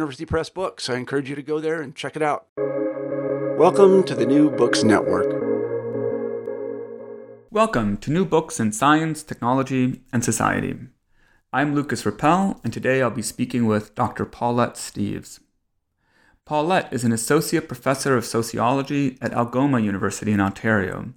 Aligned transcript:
Press 0.00 0.48
books. 0.48 0.88
I 0.88 0.96
encourage 0.96 1.28
you 1.28 1.36
to 1.36 1.42
go 1.42 1.60
there 1.60 1.82
and 1.82 1.94
check 1.94 2.16
it 2.16 2.22
out. 2.22 2.46
Welcome 3.58 4.02
to 4.04 4.14
the 4.14 4.24
New 4.24 4.50
Books 4.50 4.82
Network. 4.82 5.30
Welcome 7.50 7.98
to 7.98 8.10
New 8.10 8.24
Books 8.24 8.58
in 8.58 8.72
Science, 8.72 9.22
Technology, 9.22 10.00
and 10.10 10.24
Society. 10.24 10.78
I'm 11.52 11.74
Lucas 11.74 12.06
Rappel, 12.06 12.60
and 12.64 12.72
today 12.72 13.02
I'll 13.02 13.10
be 13.10 13.20
speaking 13.20 13.66
with 13.66 13.94
Dr. 13.94 14.24
Paulette 14.24 14.76
Steeves. 14.76 15.40
Paulette 16.46 16.90
is 16.92 17.04
an 17.04 17.12
associate 17.12 17.68
professor 17.68 18.16
of 18.16 18.24
sociology 18.24 19.18
at 19.20 19.34
Algoma 19.34 19.80
University 19.80 20.32
in 20.32 20.40
Ontario. 20.40 21.12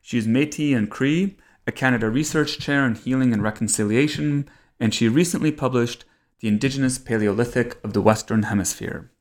She 0.00 0.18
is 0.18 0.28
Metis 0.28 0.76
and 0.76 0.88
Cree, 0.88 1.36
a 1.66 1.72
Canada 1.72 2.08
Research 2.08 2.58
Chair 2.58 2.86
in 2.86 2.94
Healing 2.94 3.32
and 3.32 3.42
Reconciliation, 3.42 4.48
and 4.78 4.94
she 4.94 5.08
recently 5.08 5.50
published 5.50 6.04
The 6.42 6.48
Indigenous 6.48 6.98
Paleolithic 6.98 7.78
of 7.84 7.92
the 7.92 8.02
Western 8.02 8.42
Hemisphere. 8.42 9.12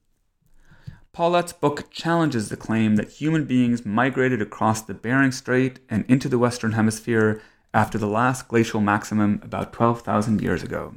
Paulette's 1.14 1.54
book 1.54 1.92
challenges 1.92 2.50
the 2.50 2.58
claim 2.58 2.96
that 2.96 3.12
human 3.12 3.46
beings 3.46 3.86
migrated 3.86 4.42
across 4.42 4.82
the 4.82 4.96
Bering 4.96 5.32
Strait 5.32 5.82
and 5.88 6.04
into 6.08 6.28
the 6.28 6.40
Western 6.40 6.72
Hemisphere 6.72 7.40
after 7.76 8.00
the 8.00 8.08
last 8.08 8.48
glacial 8.48 8.82
maximum 8.82 9.40
about 9.44 9.72
12,000 9.72 10.42
years 10.42 10.64
ago. 10.64 10.96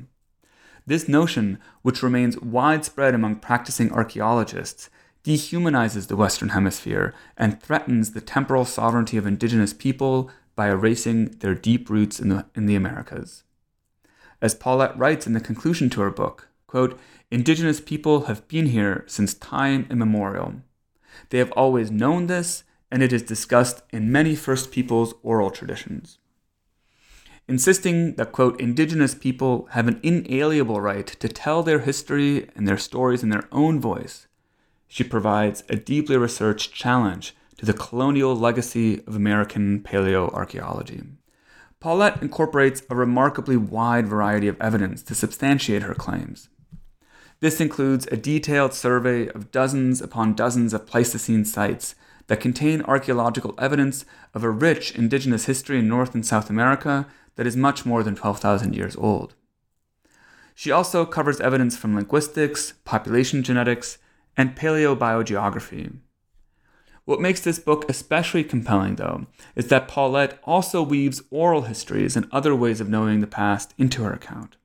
This 0.86 1.10
notion, 1.10 1.58
which 1.82 2.02
remains 2.02 2.40
widespread 2.40 3.14
among 3.14 3.40
practicing 3.40 3.92
archaeologists, 3.92 4.88
dehumanizes 5.24 6.06
the 6.06 6.16
Western 6.16 6.48
Hemisphere 6.48 7.12
and 7.36 7.62
threatens 7.62 8.12
the 8.12 8.22
temporal 8.22 8.64
sovereignty 8.64 9.18
of 9.18 9.26
indigenous 9.26 9.74
people 9.74 10.30
by 10.56 10.70
erasing 10.70 11.26
their 11.40 11.54
deep 11.54 11.90
roots 11.90 12.18
in 12.18 12.30
the, 12.30 12.46
in 12.54 12.64
the 12.64 12.76
Americas. 12.76 13.42
As 14.44 14.54
Paulette 14.54 14.98
writes 14.98 15.26
in 15.26 15.32
the 15.32 15.40
conclusion 15.40 15.88
to 15.88 16.02
her 16.02 16.10
book, 16.10 16.48
quote, 16.66 17.00
Indigenous 17.30 17.80
people 17.80 18.26
have 18.26 18.46
been 18.46 18.66
here 18.66 19.02
since 19.06 19.32
time 19.32 19.86
immemorial. 19.88 20.56
They 21.30 21.38
have 21.38 21.50
always 21.52 21.90
known 21.90 22.26
this, 22.26 22.62
and 22.90 23.02
it 23.02 23.10
is 23.10 23.22
discussed 23.22 23.80
in 23.90 24.12
many 24.12 24.34
First 24.34 24.70
Peoples 24.70 25.14
oral 25.22 25.50
traditions. 25.50 26.18
Insisting 27.48 28.16
that, 28.16 28.32
quote, 28.32 28.60
Indigenous 28.60 29.14
people 29.14 29.66
have 29.70 29.88
an 29.88 29.98
inalienable 30.02 30.78
right 30.78 31.06
to 31.06 31.28
tell 31.30 31.62
their 31.62 31.78
history 31.78 32.46
and 32.54 32.68
their 32.68 32.76
stories 32.76 33.22
in 33.22 33.30
their 33.30 33.48
own 33.50 33.80
voice, 33.80 34.26
she 34.86 35.04
provides 35.04 35.64
a 35.70 35.76
deeply 35.76 36.18
researched 36.18 36.74
challenge 36.74 37.34
to 37.56 37.64
the 37.64 37.72
colonial 37.72 38.36
legacy 38.36 39.00
of 39.06 39.16
American 39.16 39.80
paleoarchaeology. 39.80 41.16
Paulette 41.84 42.22
incorporates 42.22 42.82
a 42.88 42.94
remarkably 42.94 43.58
wide 43.58 44.06
variety 44.08 44.48
of 44.48 44.58
evidence 44.58 45.02
to 45.02 45.14
substantiate 45.14 45.82
her 45.82 45.92
claims. 45.94 46.48
This 47.40 47.60
includes 47.60 48.06
a 48.06 48.16
detailed 48.16 48.72
survey 48.72 49.28
of 49.28 49.50
dozens 49.50 50.00
upon 50.00 50.32
dozens 50.32 50.72
of 50.72 50.86
Pleistocene 50.86 51.44
sites 51.44 51.94
that 52.28 52.40
contain 52.40 52.80
archaeological 52.80 53.54
evidence 53.58 54.06
of 54.32 54.42
a 54.42 54.48
rich 54.48 54.92
indigenous 54.92 55.44
history 55.44 55.78
in 55.78 55.86
North 55.86 56.14
and 56.14 56.24
South 56.24 56.48
America 56.48 57.06
that 57.36 57.46
is 57.46 57.54
much 57.54 57.84
more 57.84 58.02
than 58.02 58.14
12,000 58.14 58.74
years 58.74 58.96
old. 58.96 59.34
She 60.54 60.70
also 60.70 61.04
covers 61.04 61.38
evidence 61.38 61.76
from 61.76 61.94
linguistics, 61.94 62.72
population 62.86 63.42
genetics, 63.42 63.98
and 64.38 64.56
paleobiogeography. 64.56 65.98
What 67.04 67.20
makes 67.20 67.40
this 67.40 67.58
book 67.58 67.84
especially 67.88 68.44
compelling, 68.44 68.96
though, 68.96 69.26
is 69.54 69.68
that 69.68 69.88
Paulette 69.88 70.38
also 70.44 70.82
weaves 70.82 71.22
oral 71.30 71.62
histories 71.62 72.16
and 72.16 72.26
other 72.32 72.54
ways 72.54 72.80
of 72.80 72.88
knowing 72.88 73.20
the 73.20 73.26
past 73.26 73.74
into 73.76 74.02
her 74.04 74.12
account. 74.12 74.56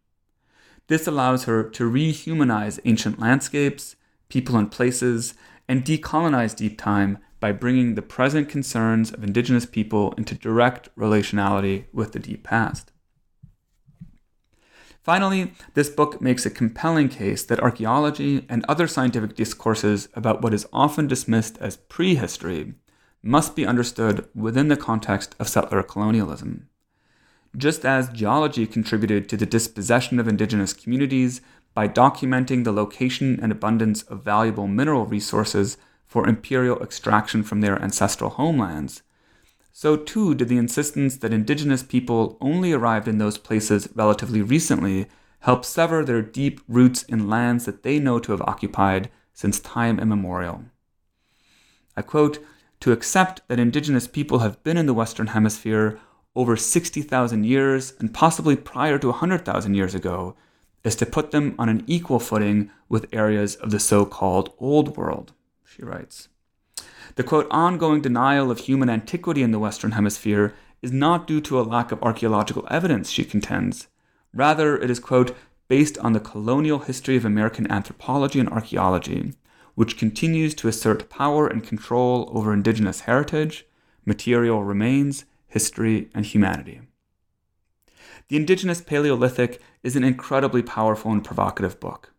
This 0.88 1.06
allows 1.06 1.44
her 1.44 1.64
to 1.64 1.92
rehumanize 1.92 2.80
ancient 2.86 3.20
landscapes, 3.20 3.96
people 4.30 4.56
and 4.56 4.72
places, 4.72 5.34
and 5.68 5.84
decolonize 5.84 6.56
deep 6.56 6.80
time 6.80 7.18
by 7.40 7.52
bringing 7.52 7.96
the 7.96 8.02
present 8.02 8.50
concerns 8.50 9.12
of 9.12 9.24
indigenous 9.24 9.66
people 9.66 10.14
into 10.14 10.34
direct 10.34 10.94
relationality 10.96 11.86
with 11.94 12.14
the 12.14 12.20
deep 12.20 12.44
past. 12.44 12.92
Finally, 15.10 15.52
this 15.74 15.90
book 15.90 16.22
makes 16.22 16.46
a 16.46 16.52
compelling 16.52 17.10
case 17.10 17.42
that 17.44 17.60
archaeology 17.62 18.46
and 18.48 18.64
other 18.66 18.86
scientific 18.86 19.36
discourses 19.36 20.08
about 20.14 20.44
what 20.44 20.54
is 20.54 20.68
often 20.72 21.08
dismissed 21.08 21.58
as 21.58 21.78
prehistory 21.78 22.76
must 23.24 23.56
be 23.56 23.66
understood 23.66 24.30
within 24.36 24.68
the 24.68 24.78
context 24.78 25.34
of 25.40 25.50
settler 25.50 25.82
colonialism. 25.82 26.70
Just 27.58 27.84
as 27.86 28.10
geology 28.10 28.68
contributed 28.68 29.28
to 29.28 29.36
the 29.36 29.48
dispossession 29.48 30.20
of 30.20 30.28
indigenous 30.28 30.74
communities 30.74 31.42
by 31.74 31.88
documenting 31.88 32.64
the 32.64 32.72
location 32.72 33.40
and 33.42 33.52
abundance 33.52 34.04
of 34.04 34.24
valuable 34.24 34.68
mineral 34.68 35.08
resources 35.08 35.78
for 36.06 36.28
imperial 36.28 36.80
extraction 36.84 37.42
from 37.42 37.62
their 37.62 37.82
ancestral 37.82 38.30
homelands, 38.30 39.02
so 39.82 39.96
too 39.96 40.36
did 40.36 40.50
the 40.50 40.58
insistence 40.58 41.16
that 41.16 41.32
indigenous 41.32 41.84
people 41.84 42.38
only 42.42 42.74
arrived 42.74 43.08
in 43.08 43.18
those 43.18 43.38
places 43.38 43.88
relatively 43.96 44.42
recently 44.42 45.08
help 45.40 45.64
sever 45.64 46.04
their 46.04 46.22
deep 46.22 46.60
roots 46.68 47.04
in 47.04 47.30
lands 47.30 47.64
that 47.64 47.82
they 47.84 47.98
know 47.98 48.20
to 48.20 48.34
have 48.34 48.42
occupied 48.42 49.10
since 49.32 49.58
time 49.62 49.98
immemorial. 49.98 50.66
I 51.96 52.02
quote, 52.02 52.40
to 52.82 52.92
accept 52.92 53.42
that 53.48 53.58
indigenous 53.58 54.06
people 54.06 54.40
have 54.40 54.62
been 54.64 54.76
in 54.76 54.86
the 54.86 54.94
Western 54.94 55.28
Hemisphere 55.28 55.98
over 56.36 56.58
60,000 56.58 57.46
years 57.46 57.94
and 58.02 58.14
possibly 58.14 58.58
prior 58.58 59.00
to 59.00 59.08
100,000 59.08 59.76
years 59.76 59.96
ago 59.96 60.36
is 60.84 60.98
to 60.98 61.06
put 61.06 61.32
them 61.32 61.56
on 61.58 61.70
an 61.70 61.86
equal 61.88 62.20
footing 62.20 62.70
with 62.90 63.08
areas 63.14 63.56
of 63.56 63.72
the 63.72 63.80
so 63.80 64.06
called 64.06 64.52
Old 64.60 64.98
World, 64.98 65.32
she 65.64 65.86
writes. 65.86 66.28
The 67.16 67.24
quote, 67.24 67.48
ongoing 67.52 68.02
denial 68.02 68.52
of 68.52 68.60
human 68.60 68.90
antiquity 68.90 69.42
in 69.42 69.52
the 69.52 69.60
Western 69.60 69.92
Hemisphere 69.92 70.54
is 70.82 70.92
not 70.92 71.28
due 71.28 71.42
to 71.42 71.60
a 71.60 71.64
lack 71.64 71.92
of 71.92 72.02
archaeological 72.02 72.68
evidence, 72.70 73.10
she 73.10 73.26
contends. 73.26 73.88
Rather, 74.34 74.78
it 74.78 74.90
is, 74.90 75.00
quote, 75.00 75.36
based 75.68 75.98
on 76.00 76.14
the 76.14 76.20
colonial 76.20 76.80
history 76.80 77.16
of 77.16 77.26
American 77.26 77.70
anthropology 77.72 78.40
and 78.40 78.50
archaeology, 78.50 79.34
which 79.76 79.98
continues 79.98 80.54
to 80.56 80.68
assert 80.68 81.10
power 81.10 81.48
and 81.48 81.64
control 81.64 82.32
over 82.34 82.54
indigenous 82.54 83.02
heritage, 83.02 83.66
material 84.06 84.64
remains, 84.64 85.26
history, 85.48 86.10
and 86.14 86.26
humanity. 86.26 86.82
The 88.28 88.38
Indigenous 88.38 88.82
Paleolithic 88.82 89.60
is 89.82 89.96
an 89.96 90.04
incredibly 90.04 90.62
powerful 90.62 91.12
and 91.12 91.24
provocative 91.24 91.80
book. 91.80 92.14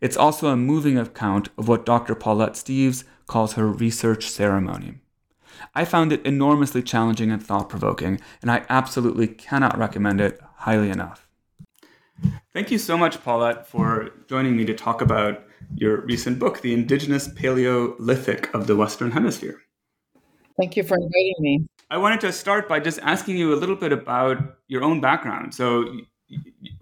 It's 0.00 0.16
also 0.16 0.48
a 0.48 0.56
moving 0.56 0.98
account 0.98 1.48
of 1.58 1.68
what 1.68 1.84
Dr. 1.84 2.14
Paulette 2.14 2.54
Steeves 2.54 3.04
calls 3.26 3.54
her 3.54 3.66
research 3.66 4.28
ceremony. 4.28 5.00
I 5.74 5.84
found 5.84 6.12
it 6.12 6.24
enormously 6.26 6.82
challenging 6.82 7.30
and 7.30 7.44
thought 7.44 7.68
provoking, 7.68 8.20
and 8.40 8.50
I 8.50 8.64
absolutely 8.68 9.28
cannot 9.28 9.78
recommend 9.78 10.20
it 10.20 10.40
highly 10.56 10.90
enough. 10.90 11.28
Thank 12.52 12.70
you 12.70 12.78
so 12.78 12.96
much, 12.96 13.22
Paulette, 13.22 13.66
for 13.66 14.10
joining 14.28 14.56
me 14.56 14.64
to 14.66 14.74
talk 14.74 15.00
about 15.00 15.44
your 15.74 16.02
recent 16.02 16.38
book, 16.38 16.60
The 16.60 16.74
Indigenous 16.74 17.28
Paleolithic 17.28 18.52
of 18.54 18.66
the 18.66 18.76
Western 18.76 19.10
Hemisphere. 19.10 19.60
Thank 20.58 20.76
you 20.76 20.82
for 20.82 20.96
inviting 20.96 21.34
me. 21.38 21.66
I 21.90 21.98
wanted 21.98 22.20
to 22.20 22.32
start 22.32 22.68
by 22.68 22.80
just 22.80 22.98
asking 23.02 23.38
you 23.38 23.54
a 23.54 23.56
little 23.56 23.76
bit 23.76 23.92
about 23.92 24.38
your 24.68 24.82
own 24.82 25.00
background. 25.00 25.54
So, 25.54 26.00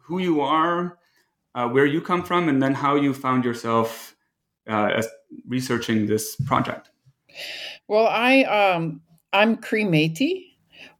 who 0.02 0.18
you 0.18 0.40
are, 0.40 0.98
uh, 1.54 1.68
where 1.68 1.86
you 1.86 2.00
come 2.00 2.22
from, 2.22 2.48
and 2.48 2.62
then 2.62 2.74
how 2.74 2.96
you 2.96 3.14
found 3.14 3.44
yourself 3.44 4.16
uh, 4.68 5.02
researching 5.46 6.06
this 6.06 6.36
project. 6.36 6.90
Well, 7.88 8.06
I 8.06 8.42
um, 8.44 9.00
I'm 9.32 9.56
Cree 9.56 9.84
Métis. 9.84 10.46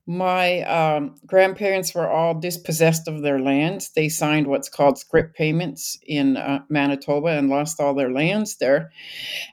My 0.06 0.62
um, 0.62 1.14
grandparents 1.24 1.94
were 1.94 2.08
all 2.08 2.34
dispossessed 2.34 3.06
of 3.06 3.22
their 3.22 3.38
lands. 3.38 3.90
They 3.90 4.08
signed 4.08 4.48
what's 4.48 4.68
called 4.68 4.98
scrip 4.98 5.34
payments 5.34 5.96
in 6.04 6.36
uh, 6.36 6.64
Manitoba 6.68 7.28
and 7.28 7.48
lost 7.48 7.80
all 7.80 7.94
their 7.94 8.10
lands 8.10 8.56
there. 8.56 8.90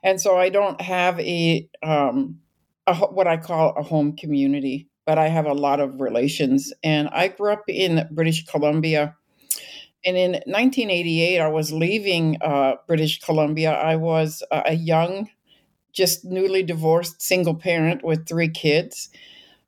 And 0.02 0.20
so 0.20 0.36
I 0.36 0.48
don't 0.48 0.80
have 0.80 1.20
a, 1.20 1.68
um, 1.84 2.40
a 2.88 2.96
what 2.96 3.28
I 3.28 3.36
call 3.36 3.72
a 3.76 3.84
home 3.84 4.16
community, 4.16 4.88
but 5.06 5.16
I 5.16 5.28
have 5.28 5.46
a 5.46 5.54
lot 5.54 5.78
of 5.78 6.00
relations. 6.00 6.72
And 6.82 7.08
I 7.10 7.28
grew 7.28 7.52
up 7.52 7.62
in 7.68 8.08
British 8.10 8.44
Columbia. 8.46 9.14
And 10.08 10.16
in 10.16 10.32
1988, 10.46 11.38
I 11.38 11.48
was 11.48 11.70
leaving 11.70 12.38
uh, 12.40 12.76
British 12.86 13.20
Columbia. 13.20 13.72
I 13.72 13.96
was 13.96 14.42
a 14.50 14.74
young, 14.74 15.28
just 15.92 16.24
newly 16.24 16.62
divorced 16.62 17.20
single 17.20 17.54
parent 17.54 18.02
with 18.02 18.26
three 18.26 18.48
kids 18.48 19.10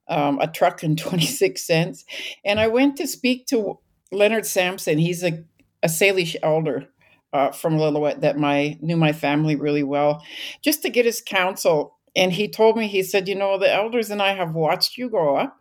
um, 0.09 0.39
a 0.41 0.49
truck 0.49 0.83
and 0.83 0.99
26 0.99 1.63
cents. 1.63 2.07
And 2.43 2.59
I 2.59 2.69
went 2.69 2.97
to 2.97 3.07
speak 3.07 3.47
to 3.49 3.79
Leonard 4.11 4.47
Sampson. 4.47 4.99
He's 4.99 5.23
a, 5.23 5.45
a 5.83 5.89
Salish 5.89 6.37
elder 6.43 6.89
uh, 7.35 7.53
from 7.53 7.77
Lillooet 7.77 8.23
that 8.23 8.39
my 8.39 8.79
knew 8.81 8.97
my 8.97 9.13
family 9.13 9.57
really 9.57 9.85
well, 9.85 10.25
just 10.63 10.83
to 10.83 10.91
get 10.91 11.05
his 11.05 11.23
counsel. 11.23 11.99
And 12.17 12.33
he 12.33 12.49
told 12.49 12.79
me, 12.79 12.89
he 12.89 13.03
said, 13.03 13.29
you 13.29 13.37
know, 13.37 13.59
the 13.59 13.71
elders 13.71 14.11
and 14.11 14.23
I 14.23 14.35
have 14.35 14.55
watched 14.55 14.97
you 14.97 15.11
grow 15.11 15.37
up, 15.37 15.61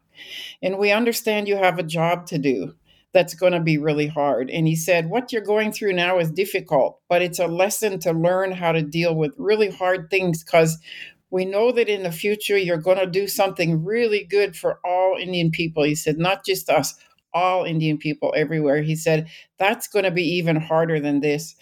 and 0.63 0.79
we 0.79 0.91
understand 0.93 1.49
you 1.49 1.57
have 1.57 1.77
a 1.77 1.83
job 1.83 2.25
to 2.27 2.39
do 2.39 2.75
that's 3.13 3.33
going 3.33 3.53
to 3.53 3.59
be 3.59 3.77
really 3.77 4.07
hard. 4.07 4.49
And 4.49 4.67
he 4.67 4.75
said, 4.75 5.09
What 5.09 5.31
you're 5.31 5.41
going 5.41 5.71
through 5.71 5.93
now 5.93 6.19
is 6.19 6.31
difficult, 6.31 6.99
but 7.09 7.21
it's 7.21 7.39
a 7.39 7.47
lesson 7.47 7.99
to 8.01 8.11
learn 8.11 8.51
how 8.51 8.71
to 8.71 8.81
deal 8.81 9.15
with 9.15 9.33
really 9.37 9.69
hard 9.69 10.09
things 10.09 10.43
because 10.43 10.77
we 11.31 11.45
know 11.45 11.71
that 11.71 11.89
in 11.89 12.03
the 12.03 12.11
future 12.11 12.57
you're 12.57 12.77
going 12.77 12.97
to 12.97 13.07
do 13.07 13.27
something 13.27 13.83
really 13.83 14.23
good 14.23 14.55
for 14.55 14.79
all 14.83 15.17
Indian 15.19 15.51
people. 15.51 15.83
He 15.83 15.95
said, 15.95 16.17
not 16.17 16.45
just 16.45 16.69
us, 16.69 16.95
all 17.33 17.63
Indian 17.65 17.97
people 17.97 18.33
everywhere. 18.35 18.81
He 18.81 18.95
said, 18.95 19.27
that's 19.57 19.87
going 19.87 20.05
to 20.05 20.11
be 20.11 20.23
even 20.23 20.55
harder 20.55 20.99
than 20.99 21.19
this. 21.19 21.55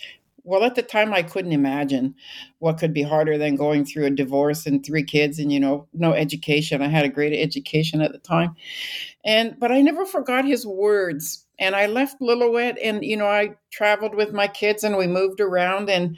Well, 0.48 0.64
at 0.64 0.76
the 0.76 0.82
time, 0.82 1.14
I 1.14 1.24
couldn't 1.24 1.52
imagine 1.52 2.16
what 2.60 2.78
could 2.78 2.94
be 2.94 3.02
harder 3.02 3.38
than 3.38 3.58
going 3.58 3.84
through 3.84 4.06
a 4.06 4.10
divorce 4.10 4.66
and 4.66 4.84
three 4.84 5.04
kids 5.04 5.40
and, 5.40 5.52
you 5.52 5.60
know, 5.60 5.90
no 5.92 6.14
education. 6.14 6.82
I 6.82 6.88
had 6.88 7.04
a 7.04 7.10
great 7.10 7.38
education 7.38 8.00
at 8.00 8.14
the 8.14 8.18
time. 8.18 8.56
And, 9.26 9.60
but 9.60 9.74
I 9.74 9.82
never 9.82 10.06
forgot 10.06 10.46
his 10.46 10.66
words. 10.66 11.46
And 11.60 11.76
I 11.76 11.88
left 11.88 12.22
Lillooet 12.22 12.78
and, 12.82 13.04
you 13.04 13.18
know, 13.18 13.28
I 13.28 13.56
traveled 13.72 14.16
with 14.16 14.32
my 14.32 14.48
kids 14.48 14.86
and 14.86 14.96
we 14.96 15.06
moved 15.06 15.42
around 15.42 15.90
and 15.90 16.16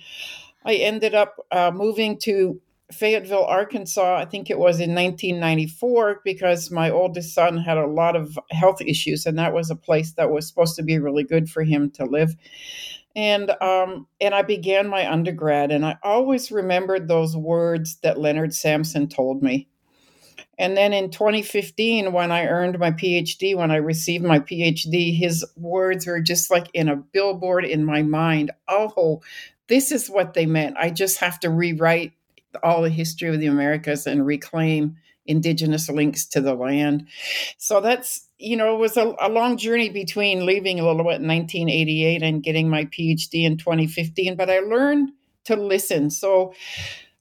I 0.63 0.75
ended 0.75 1.15
up 1.15 1.43
uh, 1.49 1.71
moving 1.73 2.19
to 2.19 2.61
Fayetteville, 2.91 3.45
Arkansas, 3.45 4.17
I 4.17 4.25
think 4.25 4.49
it 4.49 4.57
was 4.57 4.79
in 4.79 4.95
1994, 4.95 6.21
because 6.23 6.71
my 6.71 6.89
oldest 6.89 7.35
son 7.35 7.57
had 7.57 7.77
a 7.77 7.85
lot 7.85 8.15
of 8.15 8.37
health 8.49 8.81
issues, 8.81 9.27
and 9.27 9.37
that 9.37 9.53
was 9.53 9.69
a 9.69 9.75
place 9.75 10.13
that 10.13 10.31
was 10.31 10.47
supposed 10.47 10.75
to 10.75 10.83
be 10.83 10.97
really 10.97 11.23
good 11.23 11.49
for 11.49 11.63
him 11.63 11.91
to 11.91 12.05
live. 12.05 12.35
And 13.15 13.51
um, 13.61 14.07
and 14.21 14.35
I 14.35 14.43
began 14.43 14.87
my 14.87 15.11
undergrad, 15.11 15.71
and 15.71 15.85
I 15.85 15.97
always 16.03 16.51
remembered 16.51 17.07
those 17.07 17.35
words 17.35 17.97
that 18.03 18.19
Leonard 18.19 18.53
Sampson 18.53 19.07
told 19.07 19.41
me. 19.41 19.67
And 20.59 20.75
then 20.75 20.91
in 20.91 21.09
2015, 21.09 22.11
when 22.11 22.31
I 22.31 22.45
earned 22.45 22.77
my 22.79 22.91
PhD, 22.91 23.55
when 23.55 23.71
I 23.71 23.77
received 23.77 24.25
my 24.25 24.39
PhD, 24.39 25.17
his 25.17 25.45
words 25.55 26.05
were 26.05 26.19
just 26.19 26.51
like 26.51 26.67
in 26.73 26.89
a 26.89 26.97
billboard 26.97 27.63
in 27.63 27.85
my 27.85 28.03
mind. 28.03 28.51
Oh, 28.67 29.21
this 29.67 29.91
is 29.91 30.09
what 30.09 30.33
they 30.33 30.45
meant. 30.45 30.75
I 30.77 30.89
just 30.89 31.19
have 31.19 31.39
to 31.41 31.49
rewrite 31.49 32.11
all 32.61 32.81
the 32.81 32.89
history 32.89 33.29
of 33.29 33.39
the 33.39 33.45
Americas 33.47 34.05
and 34.05 34.25
reclaim 34.25 34.97
indigenous 35.25 35.89
links 35.89 36.25
to 36.25 36.41
the 36.41 36.55
land. 36.55 37.07
So 37.57 37.79
that's, 37.79 38.28
you 38.39 38.55
know, 38.55 38.73
it 38.73 38.79
was 38.79 38.95
a, 38.95 39.13
a 39.19 39.29
long 39.29 39.57
journey 39.57 39.89
between 39.89 40.45
leaving 40.45 40.77
Lillooet 40.77 41.19
in 41.19 41.27
1988 41.27 42.23
and 42.23 42.41
getting 42.41 42.69
my 42.69 42.85
PhD 42.85 43.43
in 43.43 43.57
2015, 43.57 44.37
but 44.37 44.49
I 44.49 44.59
learned 44.59 45.11
to 45.45 45.55
listen. 45.55 46.09
So 46.09 46.53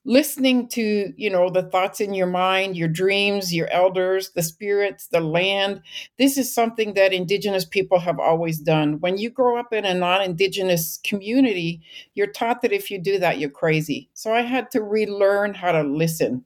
listening 0.09 0.67
to 0.67 1.13
you 1.19 1.29
know 1.29 1.51
the 1.51 1.63
thoughts 1.65 2.01
in 2.01 2.15
your 2.15 2.27
mind 2.27 2.79
your 2.79 2.89
dreams 2.89 3.55
your 3.55 3.69
elders 3.69 4.31
the 4.31 4.43
spirits 4.43 5.07
the 5.09 5.21
land. 5.21 5.83
This 6.17 6.39
is 6.39 6.53
something 6.53 6.95
that 6.95 7.13
indigenous 7.13 7.67
people 7.67 8.01
have 8.01 8.19
always 8.19 8.59
done. 8.59 9.01
When 9.01 9.19
you 9.19 9.29
grow 9.29 9.59
up 9.59 9.71
in 9.71 9.85
a 9.85 9.93
non-indigenous 9.93 10.99
community 11.05 11.83
you're 12.15 12.33
taught 12.33 12.63
that 12.63 12.73
if 12.73 12.91
you 12.91 12.99
do 12.99 13.19
that 13.19 13.39
you're 13.39 13.51
crazy. 13.51 14.09
So 14.15 14.33
i 14.33 14.41
had 14.41 14.71
to 14.71 14.83
relearn 14.83 15.53
how 15.53 15.73
to 15.73 15.83
listen. 15.83 16.43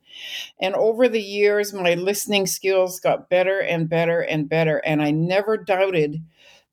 And 0.60 0.74
over 0.74 1.08
the 1.08 1.22
years 1.22 1.72
my 1.72 1.94
listening 1.94 2.48
skills 2.48 2.98
got 2.98 3.30
better 3.30 3.60
and 3.60 3.88
better 3.88 4.22
and 4.22 4.48
better 4.48 4.78
and 4.78 5.00
i 5.00 5.12
never 5.12 5.56
doubted 5.56 6.20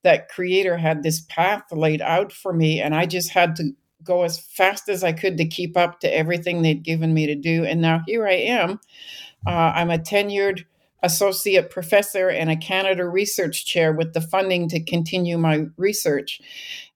that 0.01 0.29
creator 0.29 0.77
had 0.77 1.03
this 1.03 1.21
path 1.21 1.71
laid 1.71 2.01
out 2.01 2.31
for 2.31 2.51
me 2.51 2.81
and 2.81 2.95
i 2.95 3.05
just 3.05 3.29
had 3.29 3.55
to 3.57 3.73
go 4.03 4.23
as 4.23 4.39
fast 4.39 4.89
as 4.89 5.03
I 5.03 5.13
could 5.13 5.37
to 5.37 5.45
keep 5.45 5.77
up 5.77 5.99
to 6.01 6.13
everything 6.13 6.61
they'd 6.61 6.83
given 6.83 7.13
me 7.13 7.27
to 7.27 7.35
do. 7.35 7.65
And 7.65 7.81
now 7.81 8.01
here 8.05 8.27
I 8.27 8.33
am. 8.33 8.79
Uh, 9.45 9.51
I'm 9.51 9.91
a 9.91 9.97
tenured 9.97 10.65
associate 11.01 11.69
professor 11.69 12.29
and 12.29 12.49
a 12.49 12.57
Canada 12.57 13.07
research 13.07 13.65
chair 13.65 13.93
with 13.93 14.13
the 14.13 14.21
funding 14.21 14.67
to 14.69 14.83
continue 14.83 15.37
my 15.37 15.65
research. 15.77 16.41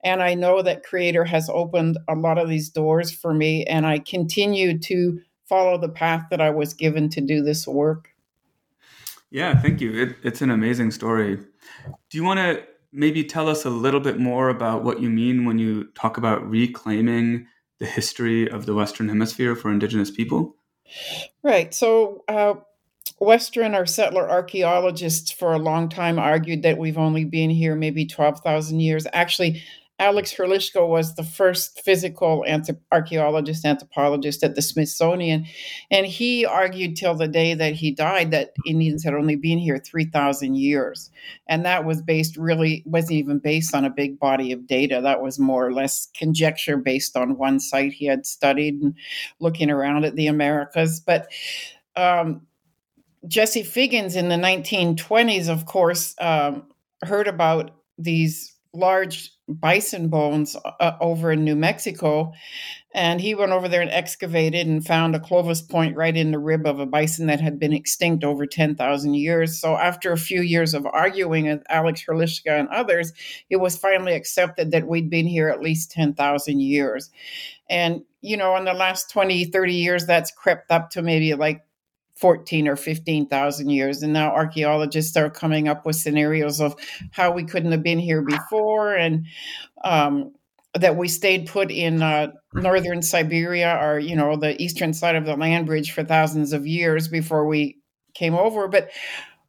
And 0.04 0.22
I 0.22 0.34
know 0.34 0.62
that 0.62 0.84
Creator 0.84 1.26
has 1.26 1.50
opened 1.50 1.98
a 2.10 2.16
lot 2.16 2.38
of 2.38 2.50
these 2.50 2.70
doors 2.70 3.12
for 3.12 3.34
me, 3.34 3.64
and 3.66 3.86
I 3.86 4.00
continue 4.00 4.78
to 4.80 5.22
follow 5.46 5.78
the 5.78 5.90
path 5.90 6.26
that 6.32 6.42
I 6.42 6.50
was 6.50 6.74
given 6.74 7.10
to 7.10 7.22
do 7.22 7.42
this 7.42 7.66
work. 7.66 8.10
Yeah, 9.32 9.60
thank 9.60 9.82
you. 9.82 9.94
It, 9.94 10.16
it's 10.24 10.42
an 10.42 10.52
amazing 10.52 10.92
story. 10.92 11.38
Do 11.38 12.18
you 12.18 12.24
want 12.24 12.40
to 12.40 12.64
maybe 12.94 13.24
tell 13.24 13.50
us 13.50 13.66
a 13.66 13.70
little 13.70 14.00
bit 14.00 14.20
more 14.20 14.50
about 14.50 14.84
what 14.84 15.02
you 15.02 15.10
mean 15.10 15.46
when 15.46 15.60
you 15.60 15.86
talk 15.96 16.18
about 16.18 16.48
reclaiming 16.50 17.48
the 17.80 17.86
history 17.86 18.50
of 18.50 18.66
the 18.66 18.74
Western 18.74 19.10
Hemisphere 19.10 19.56
for 19.56 19.72
Indigenous 19.72 20.12
people? 20.12 20.56
Right. 21.42 21.74
So, 21.74 22.24
uh, 22.28 22.56
Western 23.20 23.74
or 23.74 23.86
settler 23.86 24.30
archaeologists 24.30 25.32
for 25.32 25.54
a 25.54 25.60
long 25.60 25.90
time 25.90 26.20
argued 26.20 26.64
that 26.64 26.78
we've 26.78 26.98
only 26.98 27.26
been 27.26 27.50
here 27.50 27.76
maybe 27.76 28.06
12,000 28.06 28.80
years. 28.80 29.08
Actually, 29.14 29.64
Alex 30.00 30.34
Hrdlicka 30.34 30.88
was 30.88 31.14
the 31.16 31.24
first 31.24 31.80
physical 31.82 32.44
anthrop- 32.48 32.82
archaeologist, 32.92 33.64
anthropologist 33.64 34.44
at 34.44 34.56
the 34.56 34.62
Smithsonian. 34.62 35.46
And 35.92 36.08
he 36.08 36.46
argued 36.46 36.96
till 36.96 37.14
the 37.14 37.28
day 37.28 37.54
that 37.54 37.74
he 37.74 37.92
died 37.92 38.32
that 38.32 38.54
Indians 38.66 39.04
had 39.04 39.14
only 39.14 39.36
been 39.36 39.60
here 39.60 39.78
3,000 39.78 40.56
years. 40.56 41.12
And 41.48 41.64
that 41.66 41.86
was 41.86 42.02
based 42.02 42.38
really, 42.38 42.82
wasn't 42.88 43.14
even 43.14 43.38
based 43.38 43.76
on 43.76 43.86
a 43.86 43.90
big 43.90 44.20
body 44.20 44.52
of 44.52 44.66
data. 44.66 45.00
That 45.02 45.22
was 45.22 45.38
more 45.38 45.66
or 45.66 45.74
less 45.74 46.08
conjecture 46.18 46.78
based 46.78 47.16
on 47.16 47.38
one 47.38 47.60
site 47.60 47.94
he 47.94 48.06
had 48.06 48.26
studied 48.26 48.82
and 48.82 48.96
looking 49.40 49.70
around 49.70 50.06
at 50.06 50.16
the 50.16 50.28
Americas. 50.28 51.00
But 51.00 51.28
um, 51.96 52.48
Jesse 53.28 53.64
Figgins 53.64 54.16
in 54.16 54.30
the 54.30 54.36
1920s, 54.36 55.50
of 55.50 55.66
course, 55.66 56.16
um, 56.20 56.68
heard 57.04 57.28
about 57.28 57.72
these 58.00 58.56
large 58.74 59.33
bison 59.48 60.08
bones 60.08 60.56
uh, 60.80 60.92
over 61.02 61.32
in 61.32 61.44
New 61.44 61.56
Mexico. 61.56 62.32
And 62.96 63.20
he 63.20 63.34
went 63.34 63.52
over 63.52 63.68
there 63.68 63.82
and 63.82 63.90
excavated 63.90 64.68
and 64.68 64.86
found 64.86 65.16
a 65.16 65.20
Clovis 65.20 65.62
point 65.62 65.96
right 65.96 66.16
in 66.16 66.32
the 66.32 66.40
rib 66.40 66.68
of 66.68 66.80
a 66.80 66.86
bison 66.86 67.26
that 67.28 67.42
had 67.42 67.60
been 67.60 67.74
extinct 67.74 68.24
over 68.24 68.46
10,000 68.46 69.14
years. 69.16 69.60
So, 69.60 69.76
after 69.76 70.12
a 70.12 70.18
few 70.18 70.42
years 70.42 70.74
of 70.74 70.86
arguing 70.86 71.46
with 71.46 71.64
Alex 71.70 72.06
Hrdlicka 72.08 72.60
and 72.60 72.70
others, 72.70 73.12
it 73.50 73.58
was 73.58 73.78
finally 73.78 74.14
accepted 74.14 74.72
that 74.72 74.88
we'd 74.88 75.10
been 75.10 75.28
here 75.28 75.50
at 75.50 75.62
least 75.62 75.92
10,000 75.92 76.60
years. 76.60 77.10
And, 77.70 78.04
you 78.22 78.38
know, 78.38 78.56
in 78.56 78.66
the 78.66 78.74
last 78.74 79.10
20, 79.10 79.46
30 79.46 79.74
years, 79.74 80.06
that's 80.06 80.32
crept 80.32 80.70
up 80.70 80.92
to 80.92 81.02
maybe 81.02 81.34
like 81.34 81.66
14 82.24 82.70
or 82.70 82.78
15,000 82.78 83.70
years. 83.70 84.02
And 84.02 84.14
now 84.14 84.32
archaeologists 84.32 85.18
are 85.18 85.30
coming 85.30 85.68
up 85.68 85.86
with 85.86 85.98
scenarios 85.98 86.62
of 86.62 86.74
how 87.12 87.34
we 87.34 87.44
couldn't 87.44 87.74
have 87.74 87.84
been 87.84 88.00
here 88.00 88.22
before 88.22 88.96
and 88.96 89.26
um, 89.84 90.32
that 90.74 90.96
we 90.96 91.10
stayed 91.10 91.48
put 91.48 91.70
in 91.70 92.02
uh, 92.02 92.32
northern 92.54 93.02
Siberia 93.02 93.78
or, 93.78 94.00
you 94.00 94.16
know, 94.16 94.38
the 94.38 94.56
eastern 94.62 94.94
side 94.94 95.18
of 95.18 95.26
the 95.26 95.36
land 95.36 95.66
bridge 95.66 95.92
for 95.92 96.06
thousands 96.06 96.54
of 96.54 96.66
years 96.66 97.10
before 97.10 97.46
we 97.46 97.78
came 98.14 98.36
over. 98.36 98.70
But 98.70 98.90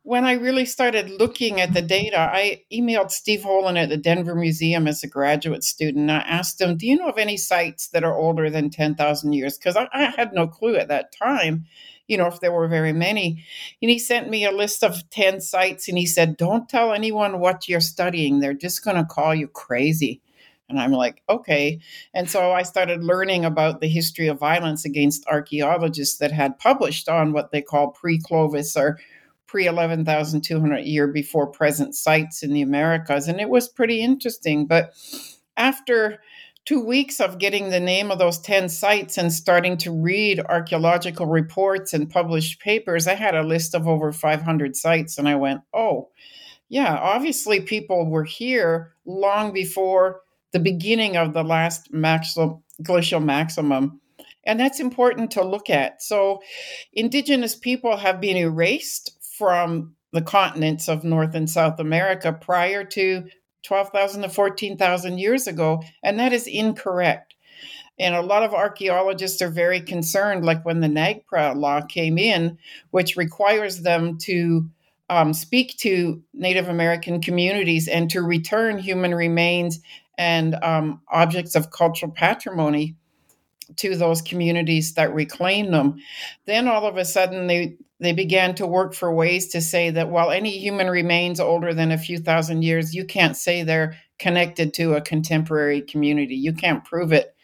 when 0.03 0.25
I 0.25 0.33
really 0.33 0.67
started 0.67 1.09
looking 1.11 1.61
at 1.61 1.75
the 1.75 1.81
data, 1.81 2.19
I 2.19 2.63
emailed 2.73 3.13
Steve 3.13 3.43
Holen 3.43 3.81
at 3.81 3.89
the 3.89 3.97
Denver 3.97 4.35
Museum 4.35 4.89
as 4.89 5.05
a 5.05 5.09
graduate 5.09 5.63
student. 5.63 6.11
I 6.11 6.17
asked 6.17 6.61
him, 6.61 6.77
Do 6.77 6.89
you 6.89 6.97
know 6.97 7.09
of 7.09 7.19
any 7.19 7.37
sites 7.37 7.87
that 7.91 8.03
are 8.03 8.19
older 8.19 8.51
than 8.51 8.69
10,000 8.69 9.33
years? 9.33 9.57
Because 9.57 9.77
I, 9.77 9.87
I, 9.93 10.13
had 10.17 10.33
no 10.33 10.49
clue 10.49 10.75
at 10.75 10.89
that 10.89 11.15
time 11.17 11.67
you 12.07 12.17
know, 12.17 12.27
if 12.27 12.41
there 12.41 12.53
were 12.53 12.69
very 12.69 12.93
many. 12.93 13.45
And 13.81 13.91
he 13.91 13.99
sent 13.99 14.29
me 14.29 14.45
a 14.45 14.53
list 14.53 14.85
of 14.85 15.09
10 15.11 15.41
sites 15.41 15.89
and 15.89 15.99
he 15.99 16.07
said, 16.07 16.37
Don't 16.37 16.69
tell 16.69 16.93
anyone 16.93 17.41
what 17.41 17.69
you're 17.69 17.81
studying. 17.81 18.41
They're 18.41 18.55
just 18.55 18.85
going 18.85 18.97
to 18.97 19.05
call 19.05 19.35
you 19.35 19.49
crazy. 19.49 20.21
And 20.69 20.81
I'm 20.81 20.93
like, 20.93 21.23
okay. 21.29 21.79
And 22.15 22.29
so 22.29 22.53
I 22.53 22.63
started 22.63 23.05
learning 23.05 23.45
about 23.45 23.81
the 23.81 23.89
history 23.89 24.29
of 24.29 24.39
violence 24.39 24.85
against 24.85 25.27
archaeologists 25.27 26.19
that 26.19 26.33
had 26.33 26.59
published 26.59 27.09
on 27.09 27.33
what 27.33 27.53
they 27.53 27.61
call 27.61 27.91
pre 27.91 28.19
Clovis 28.19 28.77
or 28.77 28.99
pre 29.47 29.67
11,200 29.67 30.79
year 30.79 31.07
before 31.07 31.47
present 31.47 31.95
sites 31.95 32.43
in 32.43 32.53
the 32.53 32.63
Americas. 32.63 33.29
And 33.29 33.41
it 33.41 33.51
was 33.51 33.69
pretty 33.69 34.01
interesting. 34.01 34.67
But 34.67 34.95
after 35.57 36.21
two 36.65 36.81
weeks 36.81 37.21
of 37.21 37.39
getting 37.39 37.71
the 37.71 37.81
name 37.81 38.11
of 38.11 38.19
those 38.19 38.39
10 38.39 38.69
sites 38.69 39.19
and 39.19 39.33
starting 39.33 39.77
to 39.79 39.93
read 39.93 40.41
archaeological 40.41 41.27
reports 41.27 41.93
and 41.93 42.11
published 42.11 42.61
papers, 42.61 43.07
I 43.07 43.15
had 43.15 43.35
a 43.35 43.43
list 43.43 43.75
of 43.75 43.87
over 43.87 44.13
500 44.13 44.77
sites. 44.77 45.19
And 45.19 45.29
I 45.29 45.35
went, 45.35 45.61
oh, 45.75 46.09
yeah, 46.69 46.97
obviously 46.97 47.61
people 47.61 48.11
were 48.11 48.25
here 48.25 48.95
long 49.05 49.53
before 49.53 50.23
the 50.53 50.61
beginning 50.61 51.17
of 51.17 51.35
the 51.35 51.45
last 51.45 51.93
maximum, 51.93 52.63
glacial 52.83 53.21
maximum. 53.21 54.01
And 54.45 54.59
that's 54.59 54.81
important 54.81 55.31
to 55.33 55.45
look 55.45 55.71
at. 55.71 56.03
So, 56.03 56.43
indigenous 56.93 57.55
people 57.55 57.97
have 57.97 58.21
been 58.21 58.37
erased 58.37 59.19
from 59.39 59.95
the 60.13 60.23
continents 60.23 60.89
of 60.89 61.03
North 61.03 61.35
and 61.35 61.49
South 61.49 61.81
America 61.81 62.33
prior 62.33 62.85
to 62.85 63.25
12,000 63.65 64.23
to 64.23 64.29
14,000 64.29 65.19
years 65.19 65.47
ago, 65.47 65.83
and 66.03 66.19
that 66.19 66.33
is 66.33 66.47
incorrect. 66.47 67.35
And 67.99 68.15
a 68.15 68.23
lot 68.23 68.43
of 68.43 68.53
archaeologists 68.53 69.41
are 69.41 69.51
very 69.51 69.81
concerned, 69.81 70.45
like 70.45 70.65
when 70.65 70.81
the 70.81 70.89
NAGPRA 70.89 71.57
law 71.57 71.81
came 71.81 72.19
in, 72.19 72.59
which 72.91 73.17
requires 73.17 73.83
them 73.83 74.19
to 74.19 74.69
um, 75.11 75.33
speak 75.33 75.77
to 75.79 76.23
Native 76.33 76.69
American 76.69 77.21
communities 77.21 77.89
and 77.89 78.11
to 78.11 78.23
return 78.23 78.79
human 78.79 79.15
remains 79.15 79.81
and 80.19 80.55
um, 80.57 81.01
objects 81.09 81.55
of 81.55 81.71
cultural 81.71 82.11
patrimony 82.11 82.97
to 83.77 83.97
those 83.97 84.23
communities 84.23 84.95
that 84.95 85.15
reclaim 85.15 85.71
them. 85.71 85.97
Then 86.47 86.69
all 86.69 86.87
of 86.87 86.97
a 86.97 87.05
sudden, 87.05 87.47
they 87.47 87.77
they 88.01 88.13
began 88.13 88.55
to 88.57 88.67
work 88.67 88.95
for 88.95 89.15
ways 89.15 89.49
to 89.49 89.61
say 89.61 89.91
that 89.91 90.11
while 90.11 90.31
any 90.31 90.59
human 90.59 90.91
remains 90.91 91.41
older 91.41 91.73
than 91.73 91.93
a 91.93 91.99
few 91.99 92.19
thousand 92.19 92.63
years, 92.63 92.95
you 92.95 93.05
can't 93.05 93.37
say 93.37 93.63
they're 93.63 93.97
connected 94.19 94.75
to 94.75 94.95
a 94.95 95.01
contemporary 95.01 95.81
community. 95.81 96.35
You 96.35 96.53
can't 96.53 96.85
prove 96.85 97.13
it. 97.13 97.35